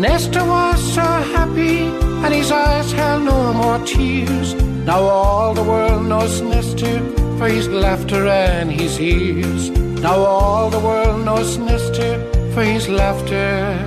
Nestor 0.00 0.44
was 0.44 0.82
so 0.92 1.00
happy, 1.00 1.82
and 2.24 2.34
his 2.34 2.50
eyes 2.50 2.90
held 2.90 3.22
no 3.22 3.52
more 3.52 3.78
tears. 3.86 4.54
Now 4.84 5.00
all 5.02 5.54
the 5.54 5.62
world 5.62 6.06
knows 6.06 6.40
Nestor 6.40 6.98
for 7.38 7.46
his 7.48 7.68
laughter 7.68 8.26
and 8.26 8.68
his 8.68 8.98
ears. 8.98 9.70
Now 9.70 10.16
all 10.16 10.70
the 10.70 10.80
world 10.80 11.24
knows 11.24 11.56
Nestor 11.56 12.18
for 12.52 12.64
his 12.64 12.88
laughter 12.88 13.78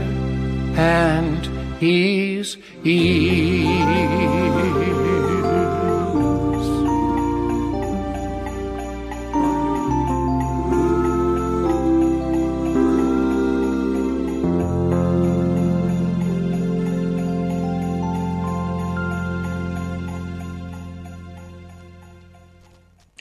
and 0.77 1.45
his 1.81 2.55
ears. 2.85 4.17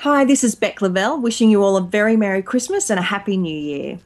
Hi, 0.09 0.25
this 0.25 0.45
is 0.45 0.55
Beck 0.55 0.81
Lavelle, 0.81 1.21
wishing 1.21 1.51
you 1.51 1.65
all 1.65 1.77
a 1.77 1.81
very 1.81 2.17
Merry 2.17 2.41
Christmas 2.41 2.91
and 2.91 3.01
a 3.01 3.03
Happy 3.03 3.37
New 3.37 3.53
Year. 3.53 3.99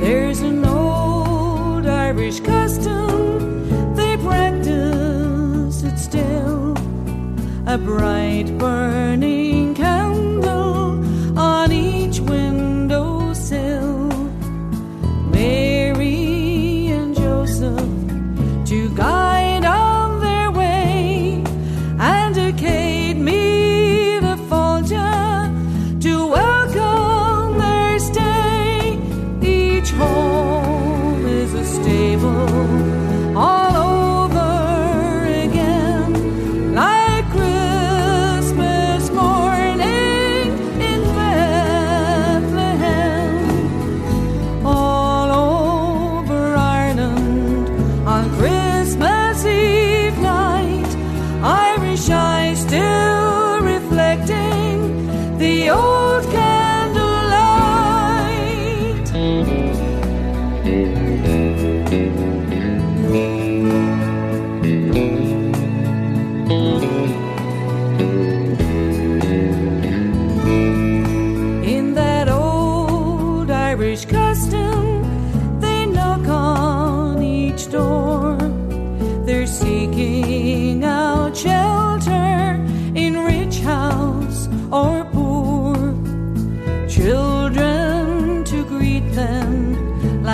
There's 0.00 0.40
an 0.40 0.64
old 0.64 1.86
Irish 1.86 2.40
custom, 2.40 3.94
they 3.94 4.16
practice 4.16 5.82
it 5.82 5.98
still. 5.98 6.74
A 7.66 7.76
bright 7.76 8.46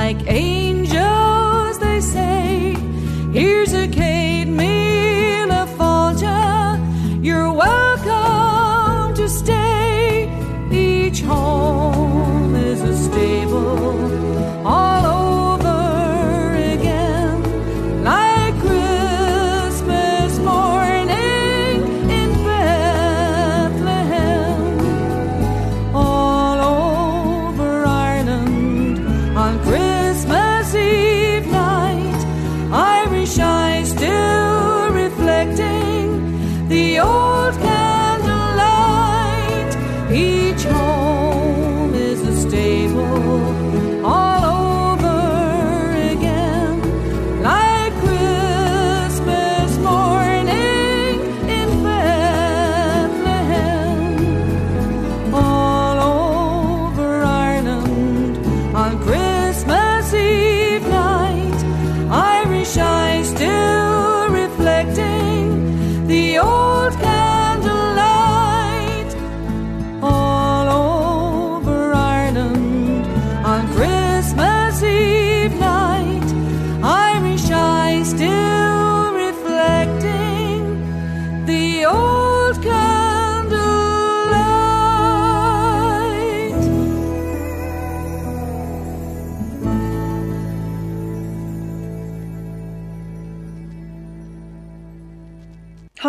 like 0.07 0.25
angels, 0.29 1.81
they 1.81 2.01
say, 2.01 2.77
Here's 3.33 3.73
a 3.73 3.89
cake. 3.89 4.16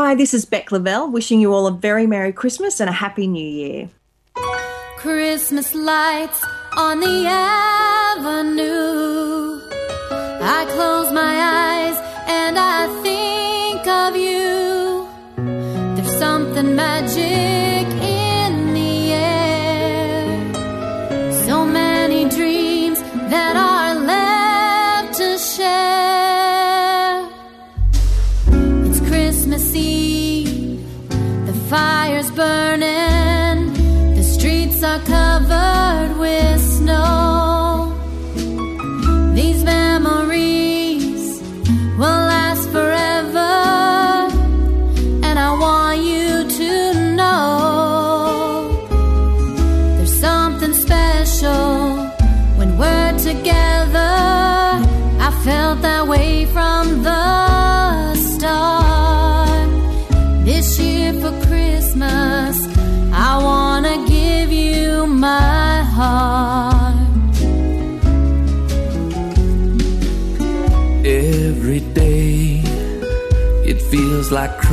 Hi, 0.07 0.15
this 0.15 0.33
is 0.33 0.45
Beck 0.45 0.71
Lavelle 0.71 1.11
wishing 1.11 1.41
you 1.41 1.53
all 1.53 1.67
a 1.67 1.71
very 1.71 2.07
Merry 2.07 2.31
Christmas 2.31 2.79
and 2.79 2.89
a 2.89 2.93
Happy 2.93 3.27
New 3.27 3.45
Year. 3.45 3.89
Christmas 4.95 5.75
lights 5.75 6.45
on 6.77 7.01
the 7.01 7.25
avenue. 7.27 8.69
I 10.41 10.65
close 10.69 11.11
my 11.11 11.35
eyes 11.59 11.97
and 12.25 12.57
I 12.57 12.87
think 13.03 13.85
of 13.85 14.15
you. 14.15 15.09
There's 15.97 16.17
something 16.17 16.73
magic. 16.73 17.56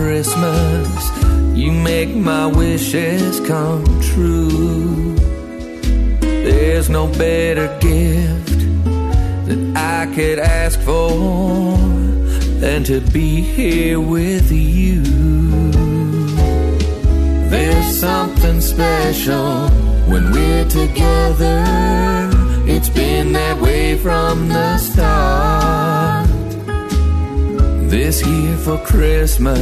Christmas. 0.04 1.10
You 1.56 1.72
make 1.72 2.14
my 2.14 2.46
wishes 2.46 3.40
come 3.48 3.86
true. 4.02 5.14
There's 6.20 6.90
no 6.90 7.06
better 7.06 7.68
gift 7.80 8.58
that 9.46 9.72
I 9.74 10.14
could 10.14 10.38
ask 10.38 10.78
for 10.80 11.78
than 12.60 12.84
to 12.84 13.00
be 13.00 13.40
here 13.40 13.98
with 13.98 14.52
you. 14.52 15.00
There's 17.48 17.98
something 17.98 18.60
special 18.60 19.70
when 20.10 20.30
we're 20.32 20.68
together. 20.68 21.64
It's 22.66 22.90
been 22.90 23.32
that 23.32 23.58
way 23.58 23.96
from 23.96 24.48
the 24.48 24.76
start. 24.76 25.83
This 27.94 28.26
year 28.26 28.56
for 28.56 28.76
Christmas, 28.78 29.58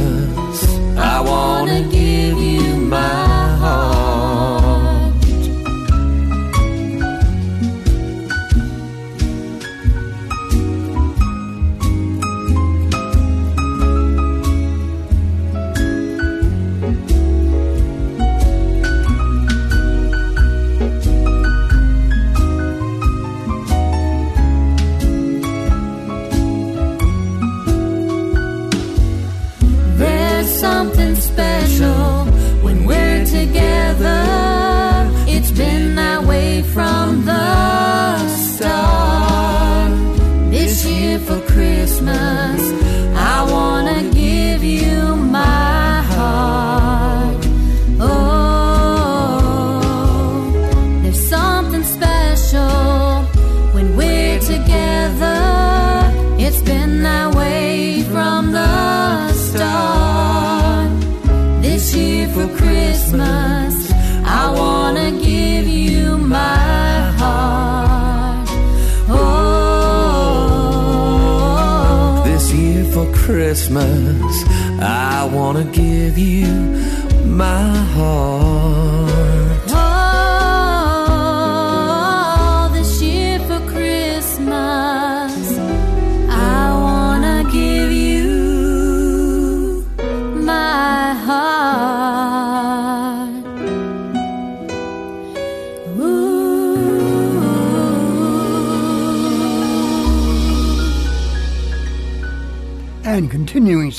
I 0.97 1.21
wanna 1.21 1.87
give 1.91 2.35
you 2.35 2.77
my 2.77 3.42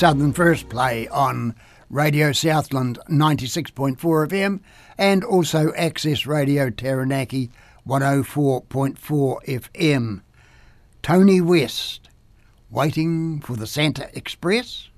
Southern 0.05 0.33
First 0.33 0.69
Play 0.69 1.07
on 1.07 1.55
Radio 1.89 2.31
Southland 2.31 2.99
96.4 3.09 3.97
FM 3.97 4.59
and 4.99 5.23
also 5.23 5.73
Access 5.73 6.27
Radio 6.27 6.69
Taranaki 6.69 7.49
104.4 7.87 8.99
FM. 9.47 10.21
Tony 11.01 11.41
West, 11.41 12.09
Waiting 12.69 13.41
for 13.41 13.55
the 13.55 13.65
Santa 13.65 14.15
Express. 14.15 14.89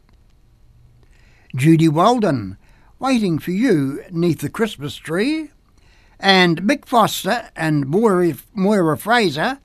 Judy 1.55 1.87
Walden, 1.87 2.57
Waiting 2.99 3.39
for 3.39 3.51
You 3.51 4.03
Neath 4.11 4.41
the 4.41 4.49
Christmas 4.49 4.97
Tree. 4.97 5.51
And 6.19 6.63
Mick 6.63 6.83
Foster 6.83 7.49
and 7.55 7.87
Moira, 7.87 8.33
Moira 8.53 8.97
Fraser, 8.97 9.59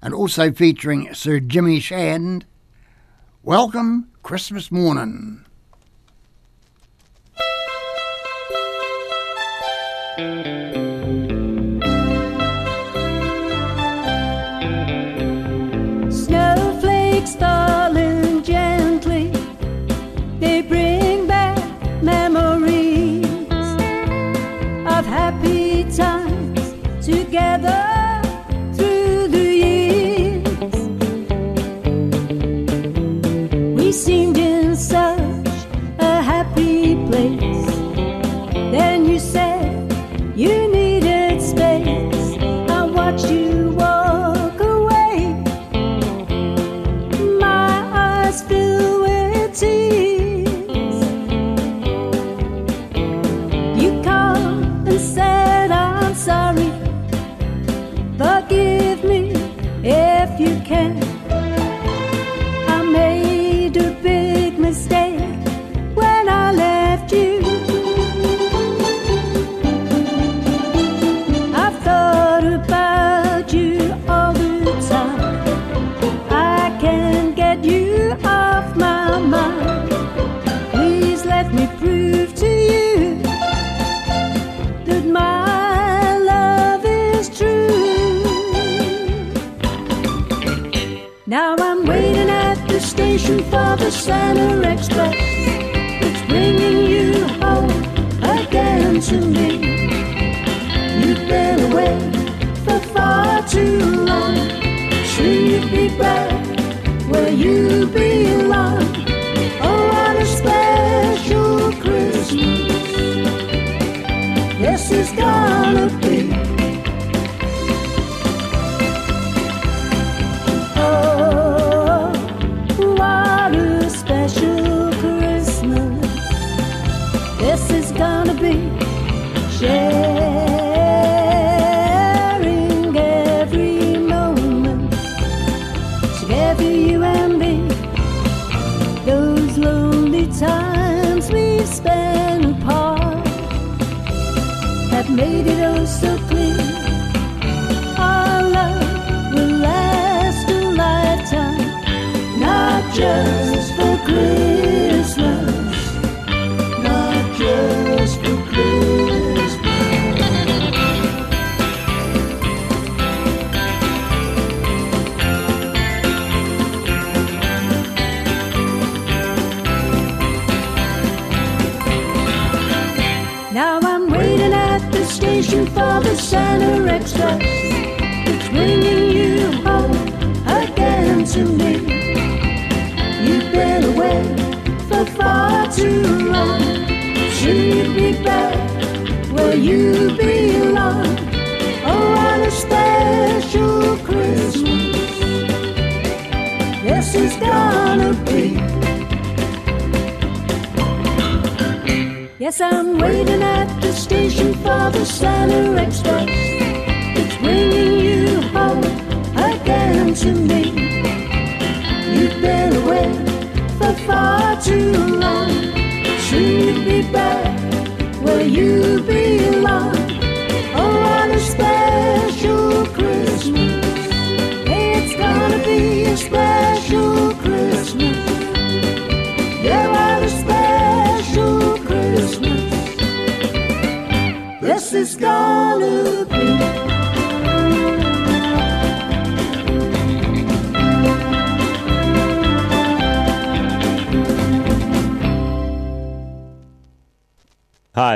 and 0.00 0.14
also 0.14 0.52
featuring 0.52 1.12
Sir 1.12 1.40
Jimmy 1.40 1.80
Shand. 1.80 2.46
Welcome 3.46 4.08
Christmas 4.24 4.72
morning. 4.72 5.45
The 93.78 93.90
Santa 93.90 94.72
Express. 94.72 95.14
It's 95.18 96.22
bringing 96.28 96.86
you 96.86 97.26
home 97.40 97.70
again 98.22 99.00
to 99.00 99.20
me. 99.20 99.50
You've 101.00 101.28
been 101.28 101.72
away 101.72 102.05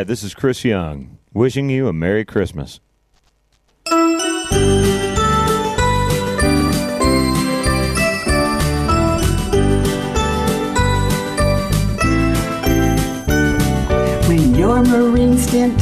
Hi, 0.01 0.05
this 0.05 0.23
is 0.23 0.33
Chris 0.33 0.65
Young, 0.65 1.19
wishing 1.35 1.69
you 1.69 1.87
a 1.87 1.93
Merry 1.93 2.25
Christmas. 2.25 2.81
When 14.27 14.55
your 14.55 14.83
Marine 14.85 15.37
stint 15.37 15.79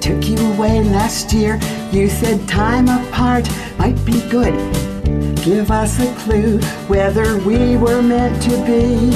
took 0.00 0.28
you 0.28 0.38
away 0.52 0.84
last 0.84 1.32
year, 1.32 1.58
you 1.90 2.08
said 2.08 2.46
time 2.46 2.88
apart 2.88 3.48
might 3.78 3.98
be 4.06 4.20
good. 4.28 4.54
Give 5.44 5.70
us 5.70 5.98
a 5.98 6.14
clue 6.20 6.58
whether 6.86 7.38
we 7.38 7.76
were 7.76 8.02
meant 8.02 8.42
to 8.42 8.50
be 8.64 9.10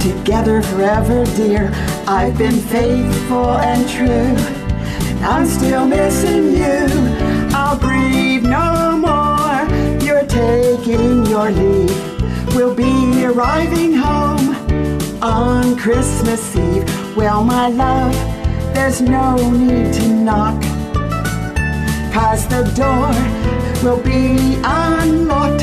together 0.00 0.62
forever, 0.62 1.24
dear. 1.36 1.70
I've 2.06 2.38
been 2.38 2.58
faithful 2.58 3.58
and 3.58 3.88
true, 3.88 4.34
I'm 5.26 5.46
still 5.46 5.86
missing 5.86 6.54
you. 6.56 6.86
I'll 7.54 7.78
grieve 7.78 8.44
no 8.44 8.96
more. 8.96 9.66
You're 10.04 10.26
taking 10.26 11.26
your 11.26 11.50
leave. 11.50 12.54
We'll 12.54 12.74
be 12.74 13.24
arriving 13.24 13.94
home 13.94 14.54
on 15.22 15.76
Christmas 15.76 16.56
Eve. 16.56 17.16
Well, 17.16 17.44
my 17.44 17.68
love, 17.68 18.14
there's 18.74 19.00
no 19.00 19.36
need 19.50 19.92
to 19.94 20.08
knock. 20.08 20.67
Cause 22.18 22.48
the 22.48 22.64
door 22.74 23.14
will 23.84 24.02
be 24.02 24.56
unlocked. 24.64 25.62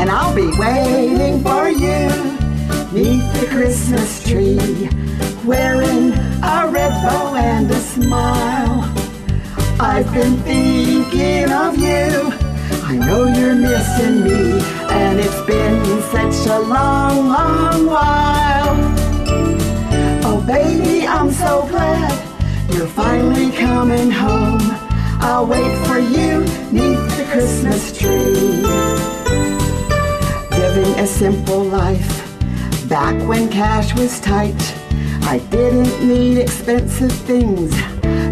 And 0.00 0.10
I'll 0.10 0.34
be 0.34 0.50
waiting 0.58 1.44
for 1.44 1.68
you 1.68 2.08
neath 2.90 3.32
the 3.38 3.46
Christmas 3.48 4.20
tree, 4.24 4.58
wearing 5.44 6.12
a 6.42 6.68
red 6.72 6.90
bow 7.04 7.36
and 7.36 7.70
a 7.70 7.78
smile. 7.78 8.82
I've 9.78 10.12
been 10.12 10.36
thinking 10.38 11.52
of 11.52 11.78
you. 11.78 12.32
I 12.82 12.96
know 12.96 13.26
you're 13.26 13.54
missing 13.54 14.24
me, 14.24 14.60
and 14.90 15.20
it's 15.20 15.40
been 15.46 16.02
such 16.10 16.48
a 16.50 16.58
long, 16.58 17.28
long 17.28 17.86
while. 17.86 18.76
Oh, 20.24 20.44
baby, 20.44 21.06
I'm 21.06 21.30
so 21.30 21.64
glad 21.68 22.29
you're 22.72 22.86
finally 22.86 23.50
coming 23.52 24.10
home. 24.10 24.60
I'll 25.22 25.46
wait 25.46 25.86
for 25.86 25.98
you 25.98 26.40
neath 26.72 27.16
the 27.16 27.26
Christmas 27.30 27.96
tree. 27.96 28.62
Living 30.58 30.98
a 30.98 31.06
simple 31.06 31.64
life 31.64 32.26
back 32.88 33.16
when 33.28 33.48
cash 33.48 33.94
was 33.94 34.20
tight. 34.20 34.60
I 35.22 35.38
didn't 35.50 36.06
need 36.06 36.38
expensive 36.38 37.12
things, 37.12 37.72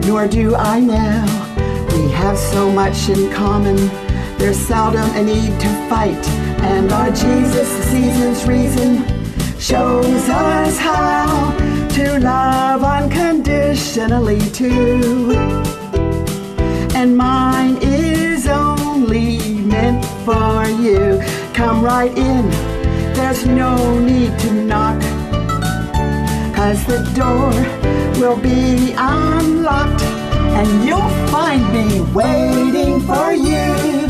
nor 0.06 0.26
do 0.26 0.54
I 0.54 0.80
now. 0.80 1.24
We 1.92 2.10
have 2.12 2.38
so 2.38 2.70
much 2.70 3.08
in 3.08 3.30
common, 3.32 3.76
there's 4.38 4.58
seldom 4.58 5.08
a 5.14 5.22
need 5.22 5.60
to 5.60 5.68
fight. 5.88 6.26
And 6.62 6.90
our 6.92 7.10
Jesus, 7.10 7.68
season's 7.90 8.44
reason, 8.46 9.04
shows 9.58 10.28
us 10.28 10.78
how 10.78 11.77
to 11.90 12.18
love 12.20 12.82
unconditionally 12.82 14.40
too. 14.50 15.32
And 16.94 17.16
mine 17.16 17.78
is 17.80 18.46
only 18.46 19.38
meant 19.60 20.04
for 20.24 20.64
you. 20.66 21.20
Come 21.54 21.82
right 21.82 22.16
in, 22.16 22.50
there's 23.14 23.46
no 23.46 23.98
need 23.98 24.38
to 24.40 24.52
knock. 24.52 25.00
Cause 26.54 26.84
the 26.86 27.02
door 27.14 27.52
will 28.20 28.36
be 28.36 28.94
unlocked, 28.96 30.02
and 30.02 30.84
you'll 30.84 31.14
find 31.30 31.62
me 31.72 32.00
waiting 32.12 33.00
for 33.00 33.32
you 33.32 34.08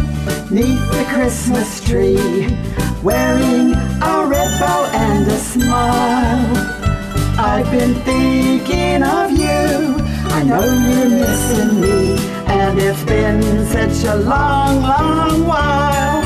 neath 0.50 0.90
the 0.92 1.04
Christmas 1.12 1.80
tree, 1.84 2.56
wearing 3.02 3.74
a 3.74 4.26
red 4.26 4.60
bow 4.60 4.90
and 4.94 5.26
a 5.28 5.38
smile. 5.38 6.77
I've 7.40 7.70
been 7.70 7.94
thinking 8.02 9.04
of 9.04 9.30
you. 9.30 9.94
I 10.34 10.42
know 10.42 10.64
you're 10.64 11.08
missing 11.08 11.80
me, 11.80 12.16
and 12.48 12.76
it's 12.80 13.04
been 13.04 13.40
such 13.66 14.10
a 14.10 14.16
long, 14.16 14.82
long 14.82 15.46
while. 15.46 16.20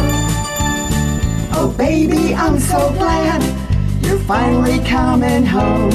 Oh, 1.54 1.74
baby, 1.76 2.34
I'm 2.34 2.58
so 2.58 2.90
glad 2.94 3.42
you're 4.02 4.20
finally 4.20 4.78
coming 4.86 5.44
home. 5.44 5.92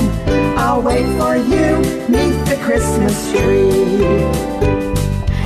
I'll 0.55 0.84
wait 0.84 1.07
for 1.18 1.36
you 1.36 1.80
neath 2.07 2.45
the 2.47 2.59
Christmas 2.63 3.32
tree. 3.32 4.03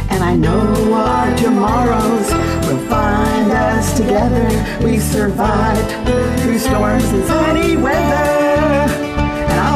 And 0.09 0.21
I 0.21 0.35
know 0.35 0.93
our 0.93 1.33
tomorrows 1.37 2.29
will 2.67 2.85
find 2.89 3.49
us 3.53 3.95
together. 3.95 4.83
We 4.85 4.99
survived 4.99 6.41
through 6.41 6.59
storms 6.59 7.05
and 7.05 7.25
sunny 7.25 7.77
weather. 7.77 9.10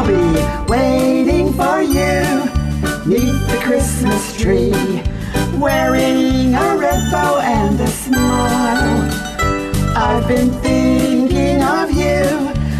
Be 0.05 0.21
waiting 0.67 1.51
for 1.53 1.81
you 1.81 2.21
neath 3.05 3.47
the 3.49 3.59
Christmas 3.63 4.37
tree, 4.39 4.71
wearing 5.57 6.53
a 6.53 6.77
red 6.77 7.11
bow 7.11 7.39
and 7.39 7.79
a 7.79 7.87
smile. 7.87 9.09
I've 9.97 10.27
been 10.27 10.51
thinking 10.61 11.63
of 11.63 11.91
you. 11.91 12.21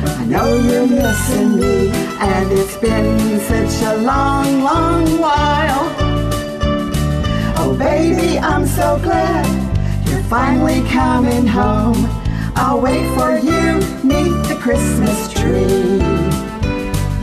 I 0.05 0.25
know 0.27 0.55
you're 0.55 0.85
missing 0.85 1.59
me, 1.59 1.89
and 2.19 2.51
it's 2.51 2.77
been 2.77 3.39
such 3.39 3.81
a 3.83 3.97
long, 4.03 4.61
long 4.61 5.17
while. 5.17 5.89
Oh, 7.57 7.75
baby, 7.77 8.37
I'm 8.37 8.67
so 8.67 8.99
glad 9.01 9.47
you're 10.07 10.23
finally 10.23 10.87
coming 10.89 11.47
home. 11.47 12.05
I'll 12.55 12.79
wait 12.79 13.07
for 13.15 13.37
you 13.37 13.79
neath 14.03 14.47
the 14.47 14.57
Christmas 14.61 15.33
tree. 15.33 16.34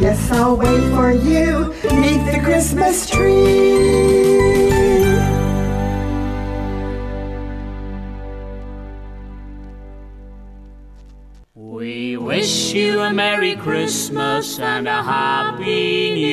Yes, 0.00 0.30
I'll 0.30 0.56
wait 0.56 0.90
for 0.90 1.12
you 1.12 1.68
neath 2.00 2.32
the 2.32 2.40
Christmas 2.42 3.08
tree. 3.08 4.72
We 11.54 12.16
wish 12.16 12.72
you 12.74 13.00
a 13.00 13.12
Merry 13.12 13.54
Christmas 13.56 14.58
and 14.58 14.88
a 14.88 15.02
Happy 15.02 16.10
New 16.14 16.26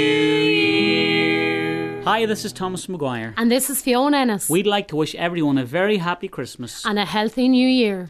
Year. 0.51 2.01
Hi, 2.03 2.25
this 2.25 2.45
is 2.45 2.53
Thomas 2.53 2.87
McGuire. 2.87 3.33
And 3.37 3.51
this 3.51 3.69
is 3.69 3.81
Fiona 3.81 4.17
Ennis. 4.17 4.49
We'd 4.49 4.65
like 4.65 4.87
to 4.87 4.95
wish 4.95 5.13
everyone 5.15 5.57
a 5.57 5.65
very 5.65 5.97
happy 5.97 6.27
Christmas. 6.27 6.83
And 6.85 6.97
a 6.97 7.05
healthy 7.05 7.47
New 7.47 7.67
Year. 7.67 8.09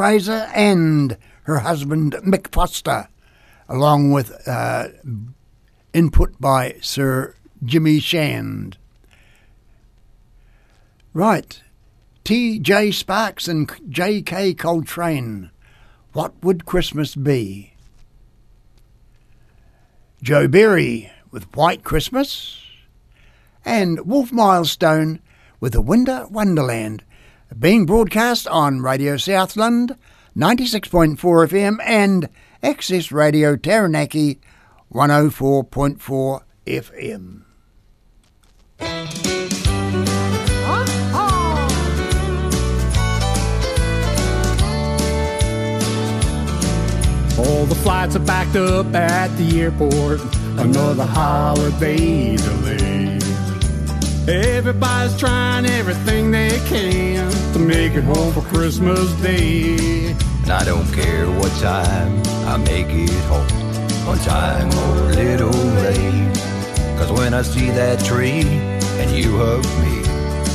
Fraser 0.00 0.48
and 0.54 1.18
her 1.42 1.58
husband 1.58 2.14
Mick 2.24 2.50
Foster, 2.54 3.08
along 3.68 4.12
with 4.12 4.48
uh, 4.48 4.88
input 5.92 6.40
by 6.40 6.76
Sir 6.80 7.34
Jimmy 7.62 8.00
Shand. 8.00 8.78
Right, 11.12 11.62
T.J. 12.24 12.92
Sparks 12.92 13.46
and 13.46 13.70
J.K. 13.90 14.54
Coltrane. 14.54 15.50
What 16.14 16.32
would 16.42 16.64
Christmas 16.64 17.14
be? 17.14 17.74
Joe 20.22 20.48
Berry 20.48 21.12
with 21.30 21.54
White 21.54 21.84
Christmas, 21.84 22.64
and 23.66 24.06
Wolf 24.06 24.32
Milestone 24.32 25.20
with 25.60 25.74
The 25.74 25.82
Winter 25.82 26.26
Wonderland 26.30 27.04
being 27.58 27.86
broadcast 27.86 28.46
on 28.48 28.80
Radio 28.80 29.16
Southland 29.16 29.96
96.4 30.36 31.16
FM 31.16 31.78
and 31.84 32.28
Access 32.62 33.10
Radio 33.10 33.56
Taranaki 33.56 34.40
104.4 34.92 36.42
FM. 36.66 37.42
All 47.38 47.66
the 47.66 47.74
flights 47.74 48.16
are 48.16 48.20
backed 48.20 48.56
up 48.56 48.94
at 48.94 49.28
the 49.36 49.60
airport. 49.60 50.20
Another 50.58 51.06
holiday 51.06 52.36
delay. 52.36 52.89
Everybody's 54.30 55.18
trying 55.18 55.66
everything 55.66 56.30
they 56.30 56.60
can 56.68 57.32
to 57.52 57.58
make 57.58 57.94
it 57.94 58.04
home 58.04 58.32
for 58.32 58.42
Christmas 58.42 59.10
Day. 59.20 60.12
And 60.42 60.50
I 60.52 60.64
don't 60.64 60.86
care 60.92 61.26
what 61.26 61.50
time 61.60 62.22
I 62.46 62.56
make 62.58 62.86
it 62.90 63.10
home, 63.24 63.44
on 64.08 64.18
time 64.18 64.68
or 64.68 65.10
a 65.10 65.14
little 65.16 65.50
late. 65.50 66.36
Cause 66.96 67.10
when 67.10 67.34
I 67.34 67.42
see 67.42 67.70
that 67.70 68.04
tree 68.04 68.42
and 69.00 69.10
you 69.10 69.36
hug 69.36 69.64
me, 69.82 69.98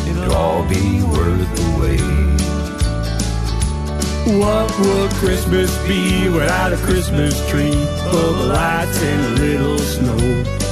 it'll 0.10 0.34
all 0.34 0.64
be 0.70 1.04
worth 1.04 1.56
the 1.58 1.68
wait. 1.82 2.26
What 4.40 4.72
would 4.80 5.12
Christmas 5.16 5.78
be 5.86 6.30
without 6.30 6.72
a 6.72 6.78
Christmas 6.78 7.36
tree 7.50 7.74
full 8.10 8.36
of 8.36 8.46
lights 8.48 9.04
and 9.04 9.38
a 9.38 9.42
little 9.42 9.78
snow? 9.80 10.65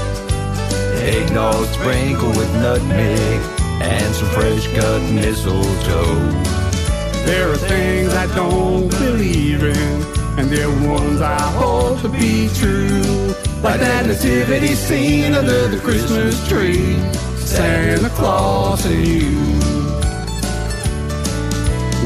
Eggnog 1.04 1.66
sprinkled 1.68 2.38
with 2.38 2.54
nutmeg 2.56 3.42
and 3.82 4.16
some 4.16 4.30
fresh 4.30 4.66
cut 4.74 5.02
mistletoe. 5.12 6.16
There 7.26 7.52
are 7.52 7.58
things 7.58 8.14
I 8.14 8.26
don't 8.34 8.88
believe 8.88 9.64
in, 9.64 10.04
and 10.40 10.50
there 10.50 10.70
are 10.70 10.88
ones 10.88 11.20
I 11.20 11.42
hold 11.60 12.00
to 12.00 12.10
be 12.10 12.48
true. 12.56 13.36
Like 13.62 13.82
that 13.82 14.06
nativity 14.06 14.76
scene 14.76 15.34
under 15.34 15.68
the 15.68 15.80
Christmas 15.80 16.36
tree, 16.48 16.98
Santa 17.38 18.10
Claus 18.10 18.86
and 18.86 19.06
you. 19.06 19.30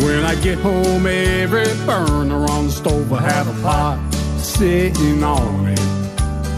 When 0.05 0.25
I 0.25 0.33
get 0.41 0.57
home, 0.57 1.05
every 1.05 1.65
burner 1.85 2.45
on 2.49 2.65
the 2.65 2.71
stove 2.71 3.11
will 3.11 3.17
have 3.17 3.47
a 3.47 3.61
pot 3.61 3.99
sitting 4.39 5.23
on 5.23 5.67
it. 5.67 5.96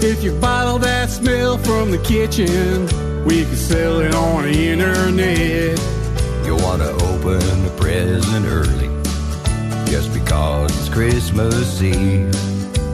If 0.01 0.23
you 0.23 0.31
bottle 0.39 0.79
that 0.79 1.09
smell 1.09 1.57
from 1.57 1.91
the 1.91 1.97
kitchen, 1.97 2.85
we 3.25 3.43
can 3.43 3.55
sell 3.57 3.99
it 3.99 4.15
on 4.15 4.43
the 4.43 4.69
internet. 4.69 5.77
You 6.45 6.55
wanna 6.55 6.87
open 7.11 7.65
a 7.65 7.69
present 7.77 8.45
early 8.45 8.87
just 9.91 10.13
because 10.13 10.71
it's 10.79 10.87
Christmas 10.87 11.81
Eve. 11.81 12.33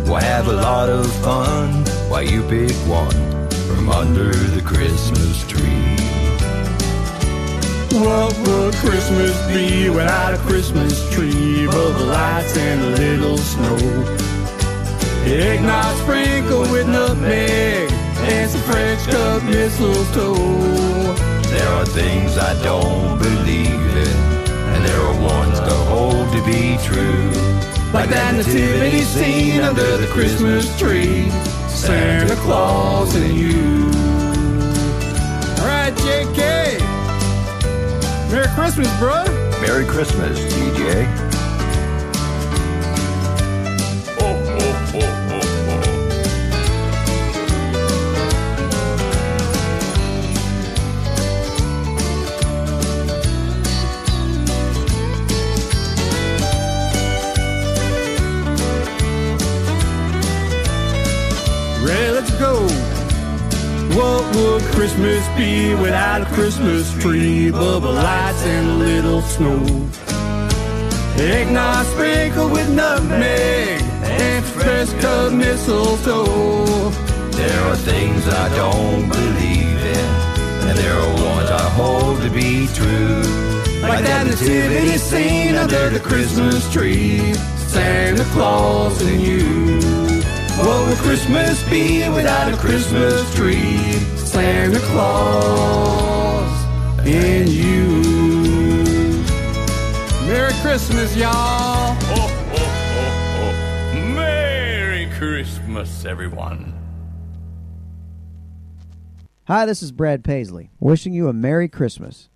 We'll 0.08 0.16
have 0.16 0.48
a 0.48 0.54
lot 0.54 0.90
of 0.90 1.06
fun 1.22 1.86
while 2.10 2.24
you 2.24 2.42
pick 2.50 2.76
one 2.88 3.12
from 3.68 3.88
under 3.90 4.34
the 4.34 4.64
Christmas 4.66 5.46
tree. 5.46 5.96
What 8.00 8.36
would 8.48 8.74
Christmas 8.74 9.40
be 9.48 9.90
without 9.92 10.34
a 10.34 10.38
Christmas 10.40 11.08
tree, 11.14 11.68
bubble 11.68 12.08
lights 12.08 12.58
and 12.58 12.82
a 12.82 12.90
little 12.98 13.38
snow? 13.38 14.35
Eggnog 15.26 15.98
sprinkled 15.98 16.72
with 16.72 16.88
nutmeg 16.88 17.92
and 17.92 18.50
some 18.50 18.62
French 18.62 19.04
cut 19.08 19.44
mistletoe. 19.44 20.36
There 21.50 21.68
are 21.68 21.86
things 21.86 22.38
I 22.38 22.54
don't 22.62 23.18
believe 23.18 23.68
in, 23.68 24.18
and 24.48 24.86
there 24.86 25.00
are 25.02 25.22
ones 25.22 25.60
to 25.60 25.74
hold 25.90 26.32
to 26.32 26.46
be 26.46 26.78
true. 26.84 27.32
Like 27.92 28.10
that 28.10 28.36
nativity 28.36 29.02
scene 29.02 29.62
under 29.62 29.98
the 29.98 30.08
Christmas 30.08 30.78
tree, 30.78 31.30
Santa 31.70 32.36
Claus 32.36 33.16
and 33.16 33.36
you. 33.36 33.86
All 35.60 35.68
right, 35.68 35.94
JK. 35.96 36.80
Merry 38.32 38.48
Christmas, 38.54 39.00
bro. 39.00 39.24
Merry 39.62 39.86
Christmas, 39.86 40.38
TJ. 40.54 41.25
Would 64.36 64.62
Christmas 64.64 65.28
be 65.38 65.74
without 65.76 66.22
a 66.22 66.26
Christmas 66.26 66.92
tree, 67.02 67.52
bubble 67.52 67.94
lights 67.94 68.44
and 68.44 68.68
a 68.68 68.74
little 68.74 69.22
snow? 69.22 69.90
Eggnog 71.18 71.86
sprinkled 71.86 72.52
with 72.52 72.70
nutmeg 72.70 73.82
and 74.04 74.46
fresh 74.46 74.92
cut 75.02 75.32
mistletoe. 75.34 76.90
There 77.32 77.62
are 77.62 77.76
things 77.78 78.28
I 78.28 78.50
don't 78.56 79.08
believe 79.10 79.82
in, 79.98 80.10
and 80.68 80.78
there 80.78 80.94
are 80.94 81.14
ones 81.14 81.50
I 81.50 81.70
hold 81.70 82.22
to 82.22 82.30
be 82.30 82.68
true. 82.74 83.22
Like 83.82 84.04
that 84.04 84.28
nativity 84.28 84.98
scene 84.98 85.56
under 85.56 85.90
the 85.90 86.00
Christmas 86.00 86.72
tree, 86.74 87.34
Santa 87.68 88.24
Claus 88.34 89.02
and 89.02 89.22
you. 89.22 89.80
What 90.58 90.88
would 90.88 90.98
Christmas 90.98 91.62
be 91.70 92.08
without 92.10 92.54
a 92.54 92.58
Christmas 92.58 93.34
tree? 93.36 94.25
Santa 94.36 94.80
Claus 94.80 96.66
and 97.08 97.48
you. 97.48 97.88
Merry 100.28 100.52
Christmas, 100.56 101.16
y'all. 101.16 101.96
Merry 104.14 105.10
Christmas, 105.12 106.04
everyone. 106.04 106.74
Hi, 109.48 109.66
this 109.66 109.82
is 109.82 109.94
Brad 109.94 110.22
Paisley, 110.26 110.70
wishing 110.82 111.14
you 111.14 111.30
a 111.30 111.34
Merry 111.34 111.70
Christmas. 111.70 112.28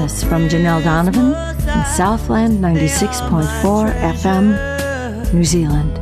From 0.00 0.48
Janelle 0.48 0.82
Donovan 0.82 1.34
in 1.68 1.84
Southland 1.84 2.58
96.4 2.64 3.92
FM, 4.14 5.34
New 5.34 5.44
Zealand. 5.44 5.92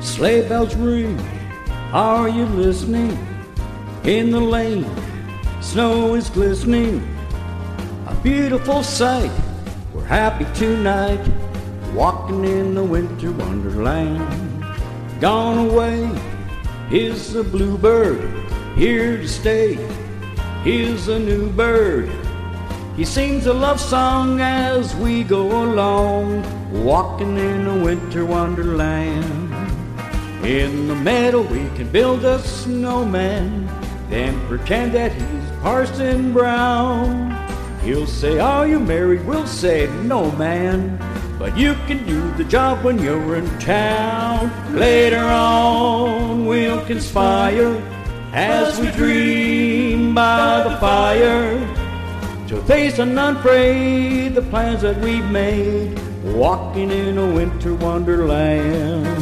Sleigh 0.00 0.48
bells 0.48 0.76
ring, 0.76 1.18
are 1.92 2.28
you 2.28 2.44
listening? 2.46 3.18
In 4.04 4.30
the 4.30 4.40
lane, 4.40 4.86
snow 5.60 6.14
is 6.14 6.30
glistening, 6.30 7.02
a 8.06 8.14
beautiful 8.22 8.84
sight. 8.84 9.32
We're 9.92 10.04
happy 10.04 10.46
tonight, 10.54 11.26
walking 11.92 12.44
in 12.44 12.76
the 12.76 12.84
winter 12.84 13.32
wonderland. 13.32 14.35
Gone 15.20 15.70
away 15.70 16.10
is 16.90 17.32
the 17.32 17.42
bluebird, 17.42 18.20
here 18.76 19.16
to 19.16 19.26
stay. 19.26 19.74
Here's 20.62 21.08
a 21.08 21.18
new 21.18 21.48
bird. 21.48 22.10
He 22.96 23.04
sings 23.06 23.46
a 23.46 23.54
love 23.54 23.80
song 23.80 24.42
as 24.42 24.94
we 24.96 25.24
go 25.24 25.64
along, 25.64 26.44
walking 26.84 27.38
in 27.38 27.66
a 27.66 27.82
winter 27.82 28.26
wonderland. 28.26 29.24
In 30.44 30.86
the 30.86 30.94
meadow 30.94 31.40
we 31.40 31.66
can 31.76 31.90
build 31.90 32.26
a 32.26 32.38
snowman, 32.40 33.66
then 34.10 34.38
pretend 34.48 34.92
that 34.92 35.12
he's 35.12 35.50
Parson 35.62 36.34
Brown. 36.34 37.32
He'll 37.80 38.06
say, 38.06 38.38
Are 38.38 38.68
you 38.68 38.80
married? 38.80 39.24
We'll 39.24 39.46
say, 39.46 39.86
No, 40.02 40.30
man. 40.32 40.98
But 41.38 41.56
you 41.56 41.72
can 41.86 42.04
do 42.06 42.25
the 42.36 42.44
job 42.44 42.84
when 42.84 42.98
you're 42.98 43.36
in 43.36 43.58
town. 43.58 44.50
Later 44.76 45.24
on, 45.24 46.44
we'll 46.44 46.84
conspire 46.84 47.82
as 48.32 48.78
we 48.78 48.90
dream 48.90 50.14
by 50.14 50.62
the 50.68 50.76
fire 50.76 51.58
to 52.48 52.62
face 52.64 52.98
and 52.98 53.18
unafraid 53.18 54.34
the 54.34 54.42
plans 54.42 54.82
that 54.82 54.98
we've 55.00 55.30
made, 55.30 55.98
walking 56.22 56.90
in 56.90 57.16
a 57.16 57.34
winter 57.34 57.74
wonderland. 57.74 59.15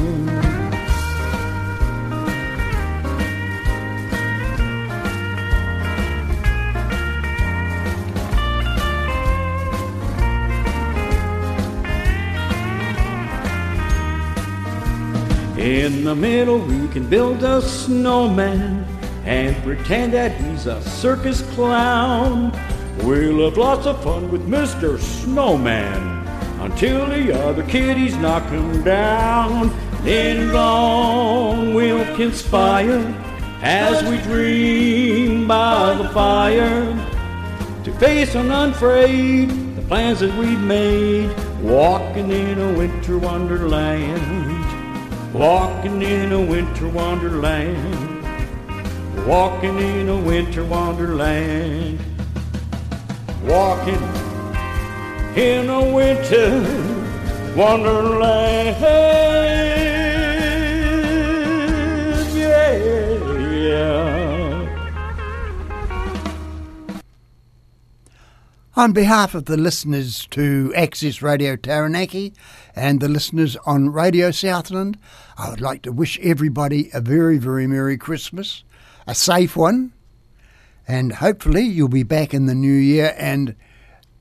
In 15.64 16.04
the 16.04 16.14
middle, 16.14 16.58
we 16.58 16.88
can 16.88 17.08
build 17.08 17.42
a 17.42 17.62
snowman 17.62 18.84
and 19.24 19.56
pretend 19.62 20.12
that 20.12 20.32
he's 20.32 20.66
a 20.66 20.82
circus 20.82 21.40
clown. 21.54 22.52
We'll 22.98 23.48
have 23.48 23.56
lots 23.56 23.86
of 23.86 24.04
fun 24.04 24.30
with 24.30 24.46
Mr. 24.46 24.98
Snowman 24.98 26.26
until 26.60 27.06
the 27.06 27.32
other 27.46 27.62
kiddies 27.62 28.14
knock 28.16 28.46
him 28.50 28.84
down. 28.84 29.70
Then 30.02 30.52
long 30.52 31.72
we'll 31.72 32.14
conspire 32.14 33.00
as 33.62 34.06
we 34.06 34.18
dream 34.18 35.48
by 35.48 35.94
the 35.94 36.10
fire 36.10 36.92
to 37.84 37.92
face 37.94 38.36
unafraid 38.36 39.48
the 39.76 39.82
plans 39.88 40.20
that 40.20 40.38
we've 40.38 40.60
made, 40.60 41.34
walking 41.62 42.30
in 42.30 42.58
a 42.58 42.78
winter 42.78 43.16
wonderland. 43.16 44.43
Walking 45.34 46.00
in 46.00 46.30
a 46.30 46.40
winter 46.40 46.88
wonderland. 46.88 48.24
Walking 49.26 49.76
in 49.80 50.08
a 50.08 50.16
winter 50.16 50.64
wonderland. 50.64 51.98
Walking 53.42 54.00
in 55.34 55.68
a 55.68 55.92
winter 55.92 56.60
wonderland. 57.56 59.63
On 68.76 68.92
behalf 68.92 69.36
of 69.36 69.44
the 69.44 69.56
listeners 69.56 70.26
to 70.32 70.72
Access 70.74 71.22
Radio 71.22 71.54
Taranaki 71.54 72.34
and 72.74 72.98
the 72.98 73.06
listeners 73.06 73.56
on 73.64 73.92
Radio 73.92 74.32
Southland, 74.32 74.98
I 75.38 75.48
would 75.48 75.60
like 75.60 75.82
to 75.82 75.92
wish 75.92 76.18
everybody 76.18 76.90
a 76.92 77.00
very, 77.00 77.38
very 77.38 77.68
Merry 77.68 77.96
Christmas, 77.96 78.64
a 79.06 79.14
safe 79.14 79.54
one, 79.54 79.92
and 80.88 81.12
hopefully 81.12 81.62
you'll 81.62 81.86
be 81.86 82.02
back 82.02 82.34
in 82.34 82.46
the 82.46 82.54
new 82.54 82.74
year 82.74 83.14
and 83.16 83.54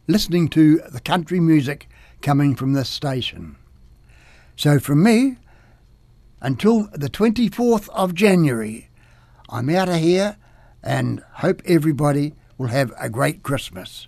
listening 0.08 0.49
to 0.49 0.82
the 0.88 1.01
country 1.01 1.39
music 1.39 1.89
coming 2.22 2.56
from 2.56 2.74
this 2.74 2.89
station. 2.89 3.56
So 4.56 4.78
from 4.78 5.01
me, 5.01 5.38
until 6.41 6.89
the 6.93 7.10
24th 7.10 7.89
of 7.89 8.14
January, 8.14 8.91
I'm 9.49 9.72
out 9.72 9.89
of 9.89 9.95
here 9.95 10.38
and 10.84 11.24
hope 11.38 11.64
everybody 11.66 12.36
will 12.60 12.68
have 12.68 12.93
a 12.99 13.10
great 13.10 13.41
Christmas. 13.41 14.08